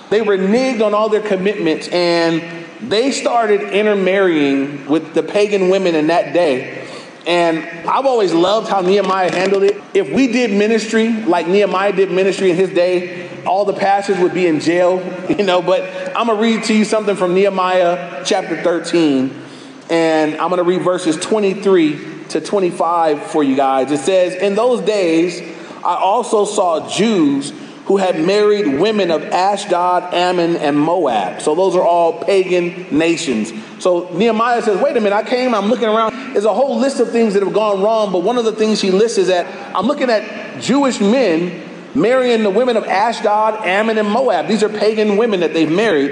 they 0.09 0.19
reneged 0.19 0.85
on 0.85 0.93
all 0.93 1.09
their 1.09 1.21
commitments 1.21 1.87
and 1.87 2.62
they 2.89 3.11
started 3.11 3.61
intermarrying 3.61 4.85
with 4.87 5.13
the 5.13 5.23
pagan 5.23 5.69
women 5.69 5.95
in 5.95 6.07
that 6.07 6.33
day. 6.33 6.87
And 7.25 7.59
I've 7.87 8.05
always 8.05 8.33
loved 8.33 8.69
how 8.69 8.81
Nehemiah 8.81 9.31
handled 9.31 9.63
it. 9.63 9.81
If 9.93 10.11
we 10.11 10.27
did 10.27 10.51
ministry 10.51 11.09
like 11.23 11.47
Nehemiah 11.47 11.93
did 11.93 12.11
ministry 12.11 12.51
in 12.51 12.57
his 12.57 12.69
day, 12.71 13.29
all 13.45 13.65
the 13.65 13.73
pastors 13.73 14.17
would 14.19 14.33
be 14.33 14.47
in 14.47 14.59
jail, 14.59 14.99
you 15.29 15.45
know. 15.45 15.61
But 15.61 15.83
I'm 16.17 16.27
going 16.27 16.37
to 16.37 16.43
read 16.43 16.65
to 16.65 16.73
you 16.73 16.83
something 16.83 17.15
from 17.15 17.33
Nehemiah 17.33 18.23
chapter 18.25 18.61
13. 18.61 19.41
And 19.89 20.35
I'm 20.35 20.49
going 20.49 20.57
to 20.57 20.63
read 20.63 20.81
verses 20.81 21.17
23 21.17 22.25
to 22.29 22.41
25 22.41 23.23
for 23.27 23.43
you 23.43 23.55
guys. 23.55 23.91
It 23.91 23.99
says, 23.99 24.33
In 24.33 24.55
those 24.55 24.81
days, 24.81 25.39
I 25.83 25.95
also 25.95 26.45
saw 26.45 26.89
Jews 26.89 27.51
who 27.85 27.97
had 27.97 28.19
married 28.19 28.79
women 28.79 29.11
of 29.11 29.23
Ashdod, 29.23 30.13
Ammon, 30.13 30.55
and 30.55 30.79
Moab. 30.79 31.41
So 31.41 31.53
those 31.53 31.75
are 31.75 31.83
all 31.83 32.23
pagan 32.23 32.97
nations. 32.97 33.51
So 33.79 34.09
Nehemiah 34.13 34.61
says, 34.61 34.81
wait 34.81 34.95
a 34.95 35.01
minute, 35.01 35.15
I 35.15 35.23
came, 35.23 35.53
I'm 35.53 35.67
looking 35.67 35.89
around. 35.89 36.33
There's 36.33 36.45
a 36.45 36.53
whole 36.53 36.77
list 36.79 37.01
of 37.01 37.11
things 37.11 37.33
that 37.33 37.43
have 37.43 37.53
gone 37.53 37.81
wrong, 37.81 38.11
but 38.13 38.23
one 38.23 38.37
of 38.37 38.45
the 38.45 38.53
things 38.53 38.79
he 38.79 38.89
lists 38.89 39.17
is 39.17 39.27
that 39.27 39.75
I'm 39.75 39.85
looking 39.85 40.09
at 40.09 40.61
Jewish 40.61 41.01
men 41.01 41.61
marrying 41.93 42.43
the 42.43 42.49
women 42.49 42.77
of 42.77 42.85
Ashdod, 42.85 43.65
Ammon, 43.65 43.97
and 43.97 44.09
Moab. 44.09 44.47
These 44.47 44.63
are 44.63 44.69
pagan 44.69 45.17
women 45.17 45.41
that 45.41 45.53
they've 45.53 45.69
married. 45.69 46.11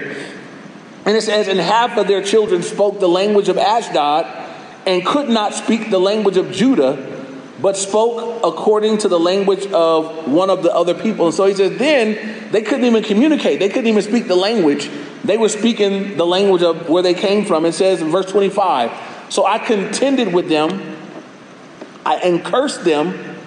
And 1.06 1.18
it 1.18 1.22
says, 1.22 1.48
and 1.48 1.60
half 1.60 1.98
of 1.98 2.08
their 2.08 2.22
children 2.22 2.62
spoke 2.64 3.00
the 3.00 3.10
language 3.10 3.50
of 3.50 3.58
Ashdod 3.58 4.26
and 4.86 5.06
could 5.06 5.30
not 5.30 5.54
speak 5.54 5.90
the 5.90 6.00
language 6.00 6.38
of 6.38 6.52
Judah 6.52 7.21
but 7.60 7.78
spoke 7.78 8.42
according 8.44 9.00
to 9.00 9.08
the 9.08 9.20
language 9.20 9.66
of 9.72 10.28
one 10.28 10.50
of 10.50 10.64
the 10.64 10.74
other 10.74 10.94
people. 10.94 11.28
And 11.28 11.36
so 11.36 11.46
he 11.46 11.54
says, 11.54 11.78
then 11.78 12.52
they 12.52 12.62
couldn't 12.62 12.86
even 12.86 13.04
communicate. 13.04 13.60
They 13.60 13.70
couldn't 13.70 13.88
even 13.88 14.02
speak 14.02 14.28
the 14.28 14.36
language. 14.36 14.90
They 15.24 15.38
were 15.38 15.50
speaking 15.50 16.18
the 16.18 16.26
language 16.26 16.64
of 16.64 16.90
where 16.90 17.04
they 17.04 17.14
came 17.14 17.46
from. 17.46 17.66
It 17.66 17.74
says 17.74 18.02
in 18.02 18.10
verse 18.10 18.26
25, 18.32 18.92
so 19.30 19.46
I 19.46 19.60
contended 19.60 20.34
with 20.34 20.50
them 20.50 20.92
I, 22.06 22.16
and 22.16 22.44
cursed 22.44 22.84
them, 22.84 23.38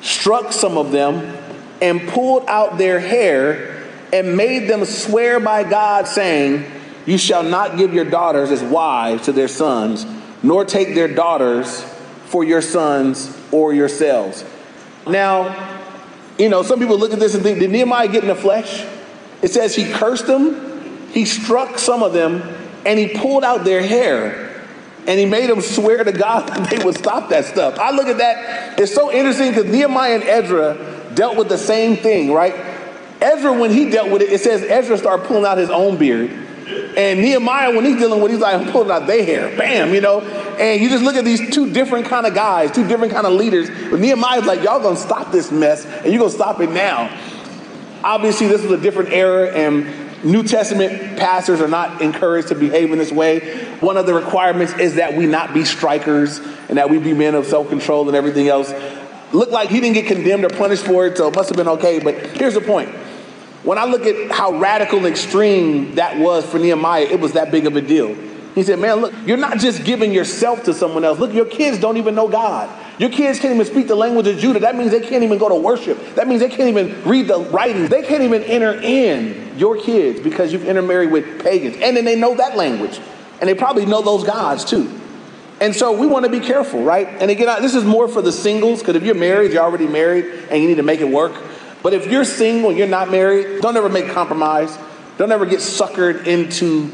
struck 0.00 0.52
some 0.52 0.76
of 0.76 0.90
them, 0.90 1.36
and 1.80 2.08
pulled 2.08 2.46
out 2.48 2.78
their 2.78 3.00
hair 3.00 3.82
and 4.12 4.36
made 4.36 4.68
them 4.68 4.84
swear 4.84 5.40
by 5.40 5.64
God, 5.64 6.06
saying, 6.06 6.64
You 7.06 7.16
shall 7.16 7.42
not 7.42 7.78
give 7.78 7.94
your 7.94 8.04
daughters 8.04 8.50
as 8.50 8.62
wives 8.62 9.24
to 9.24 9.32
their 9.32 9.48
sons, 9.48 10.04
nor 10.42 10.64
take 10.64 10.94
their 10.94 11.08
daughters 11.08 11.84
for 12.32 12.42
your 12.42 12.62
sons 12.62 13.30
or 13.52 13.74
yourselves. 13.74 14.42
Now, 15.06 15.78
you 16.38 16.48
know, 16.48 16.62
some 16.62 16.78
people 16.78 16.98
look 16.98 17.12
at 17.12 17.18
this 17.20 17.34
and 17.34 17.42
think, 17.42 17.58
did 17.58 17.70
Nehemiah 17.70 18.08
get 18.08 18.22
in 18.22 18.28
the 18.28 18.34
flesh? 18.34 18.86
It 19.42 19.48
says 19.48 19.76
he 19.76 19.84
cursed 19.92 20.26
them, 20.26 21.10
he 21.10 21.26
struck 21.26 21.78
some 21.78 22.02
of 22.02 22.14
them, 22.14 22.42
and 22.86 22.98
he 22.98 23.08
pulled 23.08 23.44
out 23.44 23.64
their 23.64 23.82
hair. 23.82 24.48
And 25.06 25.20
he 25.20 25.26
made 25.26 25.50
them 25.50 25.60
swear 25.60 26.02
to 26.02 26.12
God 26.12 26.48
that 26.54 26.70
they 26.70 26.82
would 26.82 26.96
stop 26.96 27.28
that 27.28 27.44
stuff. 27.44 27.78
I 27.78 27.90
look 27.90 28.06
at 28.06 28.16
that, 28.16 28.80
it's 28.80 28.94
so 28.94 29.12
interesting 29.12 29.50
because 29.50 29.66
Nehemiah 29.66 30.14
and 30.14 30.24
Ezra 30.24 31.10
dealt 31.14 31.36
with 31.36 31.50
the 31.50 31.58
same 31.58 31.98
thing, 31.98 32.32
right? 32.32 32.54
Ezra, 33.20 33.52
when 33.52 33.72
he 33.72 33.90
dealt 33.90 34.10
with 34.10 34.22
it, 34.22 34.32
it 34.32 34.40
says 34.40 34.62
Ezra 34.62 34.96
started 34.96 35.26
pulling 35.26 35.44
out 35.44 35.58
his 35.58 35.68
own 35.68 35.98
beard. 35.98 36.30
And 36.96 37.20
Nehemiah, 37.20 37.74
when 37.74 37.84
he's 37.84 37.98
dealing 37.98 38.22
with, 38.22 38.30
it, 38.30 38.36
he's 38.36 38.42
like, 38.42 38.54
I'm 38.54 38.72
pulling 38.72 38.90
out 38.90 39.06
their 39.06 39.22
hair, 39.22 39.54
bam, 39.56 39.92
you 39.92 40.00
know. 40.00 40.20
And 40.58 40.80
you 40.80 40.88
just 40.88 41.02
look 41.02 41.16
at 41.16 41.24
these 41.24 41.54
two 41.54 41.72
different 41.72 42.06
kind 42.06 42.26
of 42.26 42.34
guys, 42.34 42.70
two 42.70 42.86
different 42.86 43.12
kind 43.12 43.26
of 43.26 43.32
leaders. 43.32 43.68
But 43.90 44.00
Nehemiah's 44.00 44.44
like, 44.44 44.62
y'all 44.62 44.80
gonna 44.80 44.96
stop 44.96 45.32
this 45.32 45.50
mess, 45.50 45.84
and 45.84 46.06
you're 46.06 46.18
gonna 46.18 46.30
stop 46.30 46.60
it 46.60 46.70
now. 46.70 47.10
Obviously, 48.04 48.48
this 48.48 48.62
was 48.62 48.72
a 48.72 48.82
different 48.82 49.10
era, 49.12 49.50
and 49.50 49.86
New 50.24 50.42
Testament 50.44 51.18
pastors 51.18 51.60
are 51.60 51.68
not 51.68 52.00
encouraged 52.00 52.48
to 52.48 52.54
behave 52.54 52.92
in 52.92 52.98
this 52.98 53.10
way. 53.10 53.64
One 53.80 53.96
of 53.96 54.06
the 54.06 54.14
requirements 54.14 54.72
is 54.74 54.96
that 54.96 55.16
we 55.16 55.26
not 55.26 55.52
be 55.52 55.64
strikers 55.64 56.38
and 56.68 56.78
that 56.78 56.90
we 56.90 56.98
be 56.98 57.12
men 57.12 57.34
of 57.34 57.46
self 57.46 57.68
control 57.68 58.06
and 58.06 58.16
everything 58.16 58.48
else. 58.48 58.72
Looked 59.32 59.52
like 59.52 59.70
he 59.70 59.80
didn't 59.80 59.94
get 59.94 60.06
condemned 60.06 60.44
or 60.44 60.50
punished 60.50 60.84
for 60.84 61.06
it, 61.06 61.16
so 61.16 61.28
it 61.28 61.34
must 61.34 61.48
have 61.48 61.56
been 61.56 61.68
okay. 61.68 61.98
But 61.98 62.14
here's 62.36 62.54
the 62.54 62.60
point 62.60 62.90
when 63.64 63.78
I 63.78 63.84
look 63.84 64.06
at 64.06 64.30
how 64.30 64.52
radical 64.52 64.98
and 64.98 65.06
extreme 65.06 65.94
that 65.94 66.18
was 66.18 66.44
for 66.44 66.58
Nehemiah, 66.58 67.04
it 67.04 67.20
was 67.20 67.32
that 67.32 67.50
big 67.50 67.66
of 67.66 67.76
a 67.76 67.80
deal. 67.80 68.16
He 68.54 68.62
said, 68.62 68.78
Man, 68.78 68.96
look, 69.00 69.14
you're 69.26 69.38
not 69.38 69.58
just 69.58 69.84
giving 69.84 70.12
yourself 70.12 70.64
to 70.64 70.74
someone 70.74 71.04
else. 71.04 71.18
Look, 71.18 71.32
your 71.32 71.46
kids 71.46 71.78
don't 71.78 71.96
even 71.96 72.14
know 72.14 72.28
God. 72.28 72.68
Your 72.98 73.08
kids 73.08 73.40
can't 73.40 73.54
even 73.54 73.66
speak 73.66 73.88
the 73.88 73.94
language 73.94 74.26
of 74.26 74.38
Judah. 74.38 74.60
That 74.60 74.76
means 74.76 74.90
they 74.90 75.00
can't 75.00 75.24
even 75.24 75.38
go 75.38 75.48
to 75.48 75.54
worship. 75.54 75.98
That 76.14 76.28
means 76.28 76.40
they 76.40 76.48
can't 76.50 76.68
even 76.68 77.02
read 77.04 77.28
the 77.28 77.38
writings. 77.38 77.88
They 77.88 78.02
can't 78.02 78.22
even 78.22 78.42
enter 78.42 78.74
in 78.74 79.58
your 79.58 79.78
kids 79.78 80.20
because 80.20 80.52
you've 80.52 80.66
intermarried 80.66 81.10
with 81.10 81.42
pagans. 81.42 81.76
And 81.76 81.96
then 81.96 82.04
they 82.04 82.16
know 82.16 82.34
that 82.36 82.56
language. 82.56 83.00
And 83.40 83.48
they 83.48 83.54
probably 83.54 83.86
know 83.86 84.02
those 84.02 84.24
gods 84.24 84.64
too. 84.64 85.00
And 85.60 85.74
so 85.74 85.98
we 85.98 86.06
want 86.06 86.24
to 86.24 86.30
be 86.30 86.40
careful, 86.40 86.82
right? 86.82 87.06
And 87.06 87.30
again, 87.30 87.62
this 87.62 87.74
is 87.74 87.84
more 87.84 88.08
for 88.08 88.20
the 88.20 88.32
singles, 88.32 88.80
because 88.80 88.96
if 88.96 89.04
you're 89.04 89.14
married, 89.14 89.52
you're 89.52 89.62
already 89.62 89.86
married, 89.86 90.24
and 90.50 90.60
you 90.60 90.68
need 90.68 90.76
to 90.76 90.82
make 90.82 91.00
it 91.00 91.08
work. 91.08 91.32
But 91.82 91.94
if 91.94 92.08
you're 92.10 92.24
single, 92.24 92.72
you're 92.72 92.88
not 92.88 93.10
married, 93.10 93.62
don't 93.62 93.76
ever 93.76 93.88
make 93.88 94.10
compromise. 94.10 94.76
Don't 95.18 95.30
ever 95.30 95.46
get 95.46 95.60
suckered 95.60 96.26
into 96.26 96.90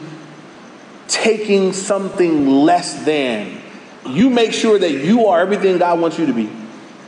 taking 1.08 1.72
something 1.72 2.46
less 2.46 3.04
than. 3.04 3.60
You 4.06 4.30
make 4.30 4.52
sure 4.52 4.78
that 4.78 4.92
you 4.92 5.26
are 5.26 5.40
everything 5.40 5.78
God 5.78 6.00
wants 6.00 6.18
you 6.18 6.26
to 6.26 6.32
be. 6.32 6.50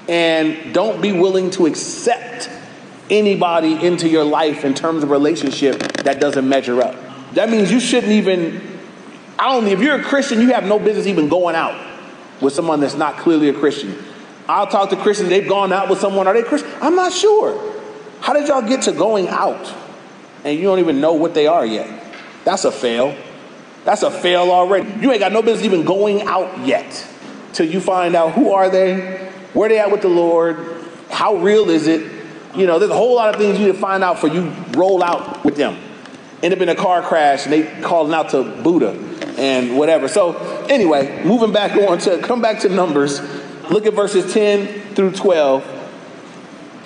And 0.09 0.75
don't 0.75 1.01
be 1.01 1.13
willing 1.13 1.51
to 1.53 1.67
accept 1.67 2.51
anybody 3.09 3.75
into 3.85 4.09
your 4.09 4.25
life 4.25 4.65
in 4.65 4.75
terms 4.75 5.03
of 5.03 5.11
relationship 5.11 5.79
that 5.79 6.21
doesn't 6.21 6.49
measure 6.49 6.83
up. 6.83 6.97
That 7.35 7.51
means 7.51 7.71
you 7.71 7.81
shouldn't 7.81 8.13
even, 8.13 8.61
I 9.39 9.53
don't, 9.53 9.69
if 9.69 9.81
you're 9.81 10.01
a 10.01 10.03
Christian, 10.03 10.41
you 10.41 10.53
have 10.53 10.65
no 10.65 10.79
business 10.79 11.07
even 11.07 11.29
going 11.29 11.55
out 11.55 11.89
with 12.41 12.53
someone 12.55 12.81
that's 12.81 12.95
not 12.95 13.19
clearly 13.19 13.49
a 13.49 13.55
Christian. 13.55 13.97
I'll 14.49 14.67
talk 14.67 14.91
to 14.91 14.97
Christians, 14.97 15.29
they've 15.29 15.49
gone 15.49 15.73
out 15.73 15.89
with 15.89 16.01
someone, 16.01 16.27
are 16.27 16.35
they 16.35 16.43
Christian? 16.43 16.71
I'm 16.81 16.97
not 16.97 17.13
sure. 17.13 17.73
How 18.21 18.33
did 18.33 18.49
y'all 18.49 18.67
get 18.67 18.83
to 18.83 18.93
going 18.93 19.29
out 19.29 19.73
and 20.45 20.57
you 20.59 20.65
don't 20.65 20.81
even 20.81 21.01
know 21.01 21.13
what 21.13 21.35
they 21.35 21.47
are 21.47 21.65
yet? 21.65 21.89
That's 22.45 22.65
a 22.65 22.73
fail. 22.73 23.17
That's 23.85 24.03
a 24.03 24.11
fail 24.11 24.51
already. 24.51 24.89
You 25.01 25.11
ain't 25.11 25.21
got 25.21 25.33
no 25.33 25.43
business 25.43 25.65
even 25.65 25.85
going 25.85 26.23
out 26.23 26.67
yet 26.67 27.07
till 27.53 27.67
you 27.67 27.81
find 27.81 28.15
out 28.15 28.33
who 28.33 28.53
are 28.53 28.69
they, 28.69 29.31
where 29.55 29.69
they 29.69 29.79
at 29.79 29.91
with 29.91 30.03
the 30.03 30.09
Lord, 30.09 30.85
how 31.11 31.37
real 31.37 31.71
is 31.71 31.87
it. 31.87 32.11
You 32.55 32.67
know, 32.67 32.79
there's 32.79 32.91
a 32.91 32.97
whole 32.97 33.15
lot 33.15 33.35
of 33.35 33.41
things 33.41 33.59
you 33.59 33.67
need 33.67 33.73
to 33.73 33.79
find 33.79 34.03
out 34.03 34.19
for 34.19 34.29
you 34.29 34.51
roll 34.73 35.03
out 35.03 35.45
with 35.45 35.57
them. 35.57 35.79
End 36.43 36.55
up 36.55 36.61
in 36.61 36.69
a 36.69 36.75
car 36.75 37.03
crash 37.03 37.45
and 37.45 37.53
they 37.53 37.83
calling 37.83 38.15
out 38.15 38.31
to 38.31 38.43
Buddha 38.43 38.93
and 39.39 39.77
whatever. 39.77 40.09
So 40.09 40.37
anyway, 40.69 41.23
moving 41.25 41.53
back 41.53 41.73
on 41.77 41.99
to 41.99 42.19
come 42.19 42.41
back 42.41 42.61
to 42.61 42.69
Numbers. 42.69 43.21
Look 43.71 43.87
at 43.87 43.95
verses 43.95 44.33
10 44.33 44.95
through 44.95 45.13
12. 45.13 45.79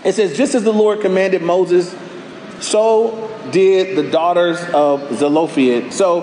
It 0.04 0.14
says, 0.14 0.37
just 0.37 0.54
as 0.54 0.64
the 0.64 0.72
Lord 0.72 1.00
commanded 1.00 1.42
Moses, 1.42 1.96
so 2.61 3.30
did 3.50 3.96
the 3.96 4.11
daughters 4.11 4.62
of 4.74 5.16
Zelophehad. 5.16 5.92
So 5.92 6.22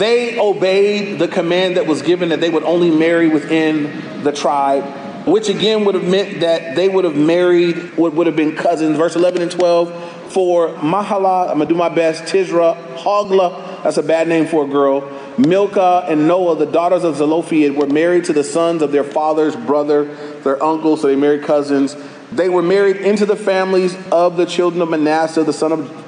they 0.00 0.38
obeyed 0.40 1.18
the 1.18 1.28
command 1.28 1.76
that 1.76 1.86
was 1.86 2.00
given 2.00 2.30
that 2.30 2.40
they 2.40 2.48
would 2.48 2.64
only 2.64 2.90
marry 2.90 3.28
within 3.28 4.22
the 4.24 4.32
tribe, 4.32 4.82
which 5.26 5.50
again 5.50 5.84
would 5.84 5.94
have 5.94 6.08
meant 6.08 6.40
that 6.40 6.74
they 6.74 6.88
would 6.88 7.04
have 7.04 7.16
married 7.16 7.76
what 7.98 8.14
would 8.14 8.26
have 8.26 8.34
been 8.34 8.56
cousins. 8.56 8.96
Verse 8.96 9.14
11 9.14 9.42
and 9.42 9.50
12 9.50 10.32
for 10.32 10.68
Mahlah, 10.76 11.50
I'm 11.50 11.58
gonna 11.58 11.66
do 11.66 11.74
my 11.74 11.90
best, 11.90 12.24
Tizra, 12.24 12.96
Hoglah, 12.96 13.82
that's 13.82 13.98
a 13.98 14.02
bad 14.02 14.26
name 14.26 14.46
for 14.46 14.64
a 14.64 14.68
girl. 14.68 15.02
Milcah 15.36 16.06
and 16.08 16.26
Noah, 16.26 16.56
the 16.56 16.66
daughters 16.66 17.04
of 17.04 17.16
Zelophehad, 17.16 17.76
were 17.76 17.86
married 17.86 18.24
to 18.24 18.32
the 18.32 18.44
sons 18.44 18.80
of 18.80 18.92
their 18.92 19.04
father's 19.04 19.54
brother, 19.54 20.04
their 20.44 20.62
uncle, 20.62 20.96
so 20.96 21.08
they 21.08 21.16
married 21.16 21.44
cousins. 21.44 21.94
They 22.32 22.48
were 22.48 22.62
married 22.62 22.96
into 22.96 23.26
the 23.26 23.36
families 23.36 23.94
of 24.10 24.38
the 24.38 24.46
children 24.46 24.80
of 24.80 24.88
Manasseh, 24.88 25.44
the 25.44 25.52
son 25.52 25.72
of 25.72 25.99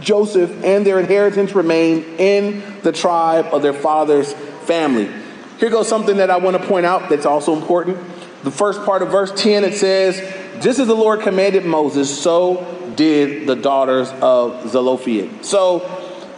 Joseph, 0.00 0.64
and 0.64 0.86
their 0.86 0.98
inheritance 0.98 1.54
remained 1.54 2.04
in 2.20 2.62
the 2.82 2.92
tribe 2.92 3.46
of 3.52 3.62
their 3.62 3.72
father's 3.72 4.32
family. 4.32 5.10
Here 5.58 5.70
goes 5.70 5.88
something 5.88 6.18
that 6.18 6.30
I 6.30 6.36
want 6.36 6.56
to 6.56 6.66
point 6.66 6.86
out 6.86 7.08
that's 7.08 7.26
also 7.26 7.56
important. 7.56 7.98
The 8.44 8.50
first 8.50 8.84
part 8.84 9.02
of 9.02 9.10
verse 9.10 9.32
10 9.34 9.64
it 9.64 9.74
says, 9.74 10.20
Just 10.62 10.78
as 10.78 10.86
the 10.86 10.94
Lord 10.94 11.20
commanded 11.20 11.64
Moses, 11.64 12.22
so 12.22 12.92
did 12.96 13.48
the 13.48 13.56
daughters 13.56 14.10
of 14.20 14.68
Zelophehad. 14.68 15.44
So 15.44 15.80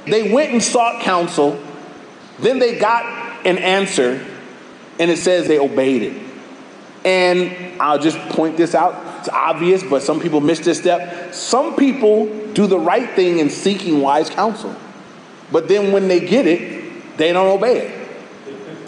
they 0.06 0.32
went 0.32 0.52
and 0.52 0.62
sought 0.62 1.02
counsel, 1.02 1.62
then 2.38 2.58
they 2.58 2.78
got 2.78 3.46
an 3.46 3.58
answer, 3.58 4.26
and 4.98 5.10
it 5.10 5.18
says 5.18 5.46
they 5.48 5.58
obeyed 5.58 6.02
it. 6.02 6.22
And 7.04 7.80
I'll 7.80 7.98
just 7.98 8.18
point 8.30 8.56
this 8.56 8.74
out 8.74 9.09
it's 9.20 9.28
obvious, 9.28 9.82
but 9.82 10.02
some 10.02 10.20
people 10.20 10.40
miss 10.40 10.60
this 10.60 10.78
step. 10.78 11.32
Some 11.34 11.76
people 11.76 12.26
do 12.52 12.66
the 12.66 12.78
right 12.78 13.10
thing 13.10 13.38
in 13.38 13.50
seeking 13.50 14.00
wise 14.00 14.28
counsel, 14.28 14.74
but 15.52 15.68
then 15.68 15.92
when 15.92 16.08
they 16.08 16.20
get 16.20 16.46
it, 16.46 17.16
they 17.16 17.32
don't 17.32 17.46
obey 17.46 17.86
it. 17.86 18.00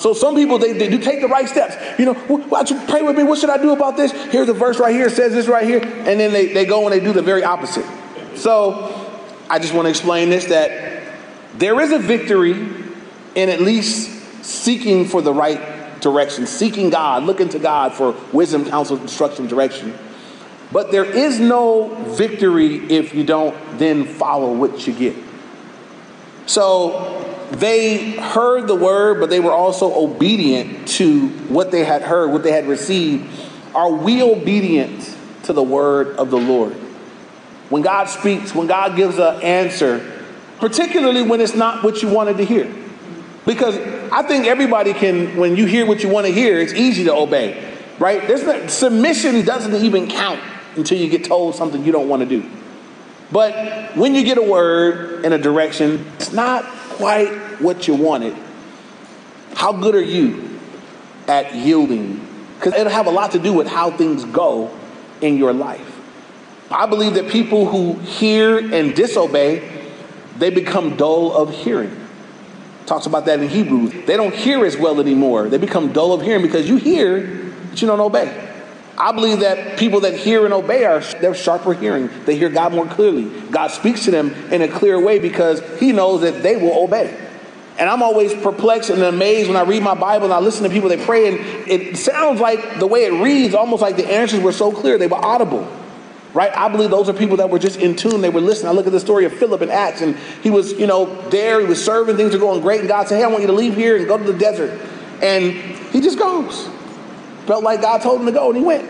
So 0.00 0.14
some 0.14 0.34
people 0.34 0.58
they, 0.58 0.72
they 0.72 0.88
do 0.88 0.98
take 0.98 1.20
the 1.20 1.28
right 1.28 1.48
steps. 1.48 1.76
You 1.98 2.06
know, 2.06 2.14
why 2.14 2.64
don't 2.64 2.70
you 2.70 2.86
pray 2.88 3.02
with 3.02 3.16
me? 3.16 3.22
What 3.22 3.38
should 3.38 3.50
I 3.50 3.58
do 3.58 3.72
about 3.72 3.96
this? 3.96 4.10
Here's 4.32 4.48
a 4.48 4.52
verse 4.52 4.80
right 4.80 4.94
here, 4.94 5.08
says 5.08 5.32
this 5.32 5.46
right 5.46 5.64
here, 5.64 5.80
and 5.80 6.18
then 6.18 6.32
they, 6.32 6.52
they 6.52 6.64
go 6.64 6.84
and 6.84 6.92
they 6.92 6.98
do 6.98 7.12
the 7.12 7.22
very 7.22 7.44
opposite. 7.44 7.86
So 8.34 9.10
I 9.48 9.58
just 9.58 9.74
want 9.74 9.86
to 9.86 9.90
explain 9.90 10.30
this 10.30 10.46
that 10.46 11.04
there 11.54 11.80
is 11.80 11.92
a 11.92 11.98
victory 11.98 12.52
in 13.34 13.48
at 13.48 13.60
least 13.60 14.44
seeking 14.44 15.04
for 15.04 15.22
the 15.22 15.32
right 15.32 16.00
direction, 16.00 16.46
seeking 16.46 16.90
God, 16.90 17.22
looking 17.22 17.48
to 17.50 17.58
God 17.58 17.94
for 17.94 18.16
wisdom, 18.32 18.64
counsel, 18.64 18.96
instruction, 18.96 19.46
direction. 19.46 19.96
But 20.72 20.90
there 20.90 21.04
is 21.04 21.38
no 21.38 21.88
victory 22.16 22.76
if 22.76 23.14
you 23.14 23.24
don't 23.24 23.54
then 23.78 24.06
follow 24.06 24.54
what 24.54 24.86
you 24.86 24.94
get. 24.94 25.14
So 26.46 27.18
they 27.50 28.12
heard 28.12 28.66
the 28.66 28.74
word, 28.74 29.20
but 29.20 29.28
they 29.28 29.40
were 29.40 29.52
also 29.52 29.92
obedient 29.94 30.88
to 30.88 31.28
what 31.28 31.70
they 31.70 31.84
had 31.84 32.02
heard, 32.02 32.30
what 32.32 32.42
they 32.42 32.52
had 32.52 32.66
received. 32.66 33.28
Are 33.74 33.92
we 33.92 34.22
obedient 34.22 35.16
to 35.44 35.52
the 35.52 35.62
word 35.62 36.16
of 36.16 36.30
the 36.30 36.38
Lord? 36.38 36.72
When 37.68 37.82
God 37.82 38.08
speaks, 38.08 38.54
when 38.54 38.66
God 38.66 38.96
gives 38.96 39.18
an 39.18 39.42
answer, 39.42 40.22
particularly 40.58 41.22
when 41.22 41.40
it's 41.40 41.54
not 41.54 41.82
what 41.84 42.02
you 42.02 42.08
wanted 42.08 42.38
to 42.38 42.44
hear. 42.44 42.72
Because 43.44 43.76
I 44.10 44.22
think 44.22 44.46
everybody 44.46 44.94
can, 44.94 45.36
when 45.36 45.56
you 45.56 45.66
hear 45.66 45.84
what 45.84 46.02
you 46.02 46.08
want 46.08 46.26
to 46.26 46.32
hear, 46.32 46.58
it's 46.58 46.72
easy 46.72 47.04
to 47.04 47.14
obey, 47.14 47.74
right? 47.98 48.26
There's 48.26 48.44
no, 48.44 48.66
submission 48.68 49.44
doesn't 49.44 49.74
even 49.74 50.08
count 50.08 50.40
until 50.76 50.98
you 50.98 51.08
get 51.08 51.24
told 51.24 51.54
something 51.54 51.84
you 51.84 51.92
don't 51.92 52.08
want 52.08 52.20
to 52.20 52.28
do. 52.28 52.48
But 53.30 53.96
when 53.96 54.14
you 54.14 54.24
get 54.24 54.36
a 54.38 54.42
word 54.42 55.24
in 55.24 55.32
a 55.32 55.38
direction, 55.38 56.06
it's 56.16 56.32
not 56.32 56.64
quite 56.90 57.32
what 57.60 57.88
you 57.88 57.94
wanted. 57.94 58.36
How 59.54 59.72
good 59.72 59.94
are 59.94 60.02
you 60.02 60.58
at 61.26 61.54
yielding? 61.54 62.26
Because 62.56 62.74
it'll 62.74 62.92
have 62.92 63.06
a 63.06 63.10
lot 63.10 63.32
to 63.32 63.38
do 63.38 63.52
with 63.52 63.66
how 63.66 63.90
things 63.90 64.24
go 64.26 64.70
in 65.20 65.38
your 65.38 65.52
life. 65.52 65.88
I 66.70 66.86
believe 66.86 67.14
that 67.14 67.30
people 67.30 67.66
who 67.66 67.94
hear 68.00 68.58
and 68.58 68.94
disobey, 68.94 69.68
they 70.36 70.50
become 70.50 70.96
dull 70.96 71.34
of 71.34 71.50
hearing. 71.52 71.98
Talks 72.86 73.06
about 73.06 73.26
that 73.26 73.40
in 73.40 73.48
Hebrews. 73.48 74.06
They 74.06 74.16
don't 74.16 74.34
hear 74.34 74.64
as 74.64 74.76
well 74.76 75.00
anymore. 75.00 75.48
They 75.48 75.58
become 75.58 75.92
dull 75.92 76.12
of 76.12 76.22
hearing 76.22 76.42
because 76.42 76.68
you 76.68 76.76
hear, 76.76 77.52
but 77.70 77.80
you 77.80 77.88
don't 77.88 78.00
obey. 78.00 78.51
I 79.02 79.10
believe 79.10 79.40
that 79.40 79.80
people 79.80 79.98
that 80.00 80.14
hear 80.14 80.44
and 80.44 80.54
obey 80.54 80.84
are 80.84 81.00
they're 81.00 81.34
sharper 81.34 81.74
hearing. 81.74 82.08
They 82.24 82.36
hear 82.36 82.48
God 82.48 82.72
more 82.72 82.86
clearly. 82.86 83.24
God 83.50 83.72
speaks 83.72 84.04
to 84.04 84.12
them 84.12 84.32
in 84.52 84.62
a 84.62 84.68
clear 84.68 85.00
way 85.04 85.18
because 85.18 85.60
He 85.80 85.90
knows 85.90 86.20
that 86.20 86.44
they 86.44 86.54
will 86.54 86.84
obey. 86.84 87.12
And 87.78 87.90
I'm 87.90 88.00
always 88.00 88.32
perplexed 88.32 88.90
and 88.90 89.02
amazed 89.02 89.48
when 89.48 89.56
I 89.56 89.62
read 89.62 89.82
my 89.82 89.96
Bible 89.96 90.26
and 90.26 90.32
I 90.32 90.38
listen 90.38 90.62
to 90.62 90.70
people 90.70 90.88
that 90.90 91.00
pray, 91.00 91.26
and 91.26 91.68
it 91.68 91.96
sounds 91.96 92.40
like 92.40 92.78
the 92.78 92.86
way 92.86 93.06
it 93.06 93.20
reads, 93.20 93.56
almost 93.56 93.82
like 93.82 93.96
the 93.96 94.08
answers 94.08 94.38
were 94.38 94.52
so 94.52 94.70
clear, 94.70 94.98
they 94.98 95.08
were 95.08 95.16
audible. 95.16 95.68
Right? 96.32 96.56
I 96.56 96.68
believe 96.68 96.90
those 96.90 97.08
are 97.08 97.12
people 97.12 97.38
that 97.38 97.50
were 97.50 97.58
just 97.58 97.80
in 97.80 97.96
tune. 97.96 98.20
They 98.20 98.30
were 98.30 98.40
listening. 98.40 98.68
I 98.68 98.72
look 98.72 98.86
at 98.86 98.92
the 98.92 99.00
story 99.00 99.24
of 99.24 99.32
Philip 99.32 99.62
in 99.62 99.70
Acts, 99.70 100.00
and 100.00 100.16
he 100.44 100.50
was, 100.50 100.74
you 100.74 100.86
know, 100.86 101.28
there, 101.30 101.60
he 101.60 101.66
was 101.66 101.84
serving, 101.84 102.16
things 102.16 102.36
are 102.36 102.38
going 102.38 102.60
great, 102.60 102.78
and 102.78 102.88
God 102.88 103.08
said, 103.08 103.18
Hey, 103.18 103.24
I 103.24 103.26
want 103.26 103.40
you 103.40 103.48
to 103.48 103.52
leave 103.52 103.74
here 103.74 103.96
and 103.96 104.06
go 104.06 104.16
to 104.16 104.24
the 104.24 104.38
desert. 104.38 104.80
And 105.20 105.54
he 105.90 106.00
just 106.00 106.20
goes. 106.20 106.68
Felt 107.46 107.64
like 107.64 107.80
God 107.80 108.02
told 108.02 108.20
him 108.20 108.26
to 108.26 108.32
go, 108.32 108.48
and 108.48 108.56
he 108.56 108.64
went. 108.64 108.88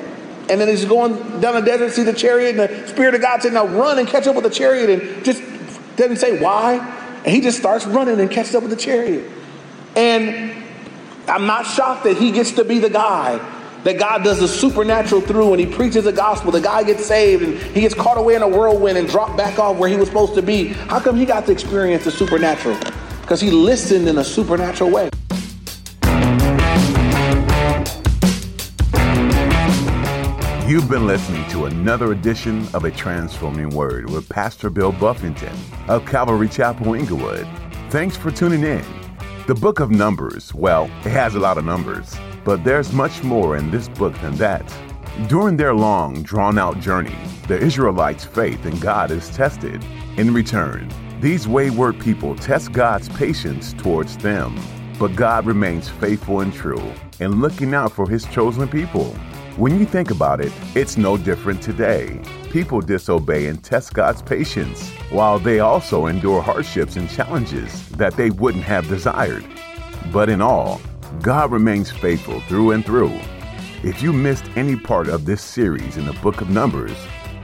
And 0.51 0.61
then 0.61 0.69
he's 0.69 0.85
going 0.85 1.41
down 1.41 1.55
the 1.55 1.61
desert, 1.61 1.93
see 1.93 2.03
the 2.03 2.13
chariot, 2.13 2.59
and 2.59 2.59
the 2.59 2.89
Spirit 2.89 3.15
of 3.15 3.21
God 3.21 3.43
said, 3.43 3.53
Now 3.53 3.67
run 3.67 3.99
and 3.99 4.09
catch 4.09 4.27
up 4.27 4.35
with 4.35 4.45
the 4.45 4.51
chariot. 4.51 4.91
And 4.91 5.25
just 5.25 5.43
doesn't 5.97 6.17
say 6.17 6.41
why. 6.41 6.79
And 7.25 7.29
he 7.29 7.41
just 7.41 7.59
starts 7.59 7.87
running 7.87 8.21
and 8.21 8.31
catches 8.31 8.55
up 8.55 8.63
with 8.63 8.71
the 8.71 8.77
chariot. 8.77 9.31
And 9.95 10.63
I'm 11.29 11.47
not 11.47 11.67
shocked 11.67 12.05
that 12.05 12.17
he 12.17 12.33
gets 12.33 12.53
to 12.53 12.65
be 12.65 12.79
the 12.79 12.91
guy 12.91 13.39
that 13.85 13.99
God 13.99 14.23
does 14.23 14.41
the 14.41 14.49
supernatural 14.49 15.21
through 15.21 15.53
and 15.53 15.61
he 15.61 15.67
preaches 15.67 16.05
the 16.05 16.13
gospel. 16.13 16.53
The 16.53 16.61
guy 16.61 16.83
gets 16.83 17.05
saved 17.05 17.43
and 17.43 17.59
he 17.59 17.81
gets 17.81 17.95
caught 17.95 18.19
away 18.19 18.35
in 18.35 18.43
a 18.43 18.49
whirlwind 18.49 18.99
and 18.99 19.09
dropped 19.09 19.37
back 19.37 19.59
off 19.59 19.77
where 19.77 19.89
he 19.89 19.97
was 19.97 20.09
supposed 20.09 20.35
to 20.35 20.43
be. 20.43 20.69
How 20.69 21.01
come 21.01 21.17
he 21.17 21.25
got 21.25 21.47
to 21.47 21.53
experience 21.53 22.05
the 22.05 22.11
supernatural? 22.11 22.79
Because 23.21 23.41
he 23.41 23.51
listened 23.51 24.09
in 24.09 24.19
a 24.19 24.25
supernatural 24.25 24.91
way. 24.91 25.11
You've 30.73 30.89
been 30.89 31.07
listening 31.07 31.47
to 31.51 31.67
another 31.67 32.13
edition 32.13 32.67
of 32.73 32.87
A 32.87 32.91
Transforming 32.91 33.69
Word 33.69 34.09
with 34.09 34.27
Pastor 34.27 34.71
Bill 34.71 34.91
Buffington 34.91 35.55
of 35.87 36.07
Calvary 36.07 36.49
Chapel, 36.49 36.95
Inglewood. 36.95 37.47
Thanks 37.91 38.17
for 38.17 38.31
tuning 38.31 38.63
in. 38.65 38.83
The 39.47 39.55
book 39.55 39.81
of 39.81 39.91
Numbers, 39.91 40.55
well, 40.55 40.85
it 41.05 41.11
has 41.11 41.35
a 41.35 41.41
lot 41.41 41.59
of 41.59 41.67
numbers, 41.67 42.17
but 42.43 42.65
there's 42.65 42.91
much 42.91 43.23
more 43.23 43.59
in 43.59 43.71
this 43.71 43.87
book 43.87 44.19
than 44.23 44.35
that. 44.37 44.65
During 45.29 45.59
their 45.59 45.75
long, 45.75 46.23
drawn 46.23 46.59
out 46.59 46.81
journey, 46.81 47.19
the 47.49 47.59
Israelites' 47.59 48.25
faith 48.25 48.65
in 48.65 48.81
God 48.81 49.11
is 49.11 49.29
tested. 49.29 49.85
In 50.17 50.33
return, 50.33 50.91
these 51.21 51.47
wayward 51.47 52.01
people 52.01 52.35
test 52.35 52.73
God's 52.73 53.11
patience 53.11 53.75
towards 53.75 54.17
them. 54.17 54.59
But 54.99 55.17
God 55.17 55.45
remains 55.45 55.91
faithful 55.91 56.41
and 56.41 56.51
true 56.51 56.95
in 57.21 57.43
looking 57.43 57.75
out 57.75 57.93
for 57.93 58.09
his 58.09 58.25
chosen 58.25 58.67
people. 58.69 59.15
When 59.57 59.79
you 59.79 59.85
think 59.85 60.11
about 60.11 60.41
it, 60.41 60.51
it's 60.75 60.97
no 60.97 61.19
different 61.19 61.61
today. 61.61 62.21
People 62.51 62.81
disobey 62.81 63.49
and 63.49 63.63
test 63.63 63.93
God's 63.93 64.23
patience, 64.23 64.91
while 65.11 65.39
they 65.39 65.61
also 65.61 66.07
endure 66.07 66.41
hardships 66.41 66.97
and 66.97 67.09
challenges 67.09 67.87
that 67.91 68.17
they 68.17 68.31
wouldn't 68.31 68.65
have 68.65 68.89
desired. 68.89 69.45
But 70.11 70.31
in 70.31 70.41
all, 70.41 70.81
God 71.21 71.53
remains 71.53 71.91
faithful 71.91 72.41
through 72.43 72.71
and 72.71 72.83
through. 72.85 73.13
If 73.83 74.03
you 74.03 74.15
missed 74.15 74.47
any 74.57 74.75
part 74.77 75.09
of 75.09 75.27
this 75.27 75.43
series 75.43 75.99
in 75.99 76.07
the 76.07 76.15
book 76.15 76.41
of 76.41 76.49
Numbers, 76.49 76.97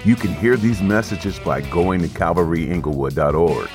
You 0.04 0.14
can 0.14 0.32
hear 0.32 0.56
these 0.56 0.80
messages 0.80 1.38
by 1.40 1.60
going 1.60 2.00
to 2.02 2.08
calvaryinglewood.org. 2.08 3.68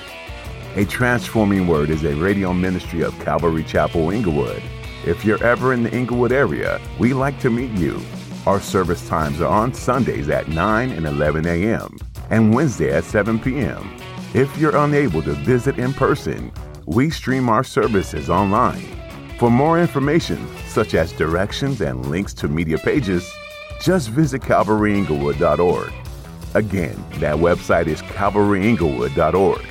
A 0.75 0.85
Transforming 0.85 1.67
Word 1.67 1.89
is 1.89 2.03
a 2.05 2.15
radio 2.15 2.53
ministry 2.53 3.01
of 3.01 3.13
Calvary 3.19 3.63
Chapel 3.63 4.09
Inglewood. 4.09 4.63
If 5.05 5.25
you're 5.25 5.43
ever 5.43 5.73
in 5.73 5.83
the 5.83 5.93
Inglewood 5.93 6.31
area, 6.31 6.79
we 6.97 7.13
like 7.13 7.39
to 7.41 7.49
meet 7.49 7.71
you. 7.71 8.01
Our 8.45 8.59
service 8.59 9.07
times 9.07 9.39
are 9.39 9.47
on 9.47 9.73
Sundays 9.73 10.29
at 10.29 10.49
9 10.49 10.91
and 10.91 11.05
11 11.05 11.45
a.m. 11.47 11.97
and 12.29 12.53
Wednesday 12.53 12.91
at 12.91 13.05
7 13.05 13.39
p.m. 13.39 13.97
If 14.33 14.57
you're 14.57 14.75
unable 14.75 15.21
to 15.21 15.31
visit 15.31 15.79
in 15.79 15.93
person, 15.93 16.51
we 16.85 17.09
stream 17.09 17.47
our 17.47 17.63
services 17.63 18.29
online. 18.29 18.85
For 19.39 19.49
more 19.49 19.79
information, 19.79 20.45
such 20.67 20.93
as 20.93 21.13
directions 21.13 21.79
and 21.79 22.05
links 22.07 22.33
to 22.35 22.49
media 22.49 22.77
pages, 22.77 23.31
just 23.81 24.09
visit 24.09 24.41
calvaryinglewood.org. 24.41 25.93
Again, 26.53 27.05
that 27.19 27.35
website 27.37 27.87
is 27.87 28.01
calvaryinglewood.org. 28.01 29.65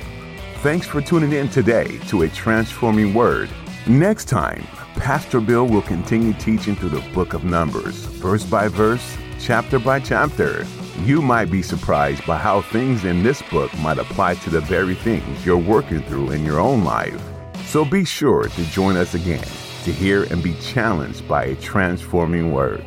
Thanks 0.63 0.87
for 0.87 1.01
tuning 1.01 1.33
in 1.33 1.47
today 1.49 1.99
to 2.07 2.23
a 2.23 2.29
transforming 2.29 3.13
word. 3.13 3.49
Next 3.85 4.25
time, 4.25 4.65
Pastor 4.95 5.41
Bill 5.41 5.67
will 5.67 5.81
continue 5.81 6.33
teaching 6.33 6.75
through 6.75 6.89
the 6.89 7.13
book 7.13 7.33
of 7.33 7.43
Numbers, 7.43 7.95
verse 7.95 8.45
by 8.45 8.67
verse, 8.67 9.17
chapter 9.39 9.79
by 9.79 9.99
chapter. 9.99 10.65
You 11.03 11.21
might 11.21 11.51
be 11.51 11.61
surprised 11.61 12.25
by 12.25 12.37
how 12.37 12.61
things 12.61 13.03
in 13.03 13.23
this 13.23 13.41
book 13.41 13.75
might 13.79 13.97
apply 13.97 14.35
to 14.35 14.49
the 14.49 14.61
very 14.61 14.95
things 14.95 15.45
you're 15.45 15.57
working 15.57 16.01
through 16.03 16.31
in 16.31 16.45
your 16.45 16.59
own 16.59 16.83
life. 16.83 17.21
So 17.65 17.83
be 17.83 18.05
sure 18.05 18.43
to 18.43 18.63
join 18.65 18.95
us 18.95 19.13
again 19.15 19.45
to 19.83 19.91
hear 19.91 20.23
and 20.25 20.41
be 20.41 20.53
challenged 20.61 21.27
by 21.27 21.45
a 21.45 21.55
transforming 21.55 22.53
word. 22.53 22.85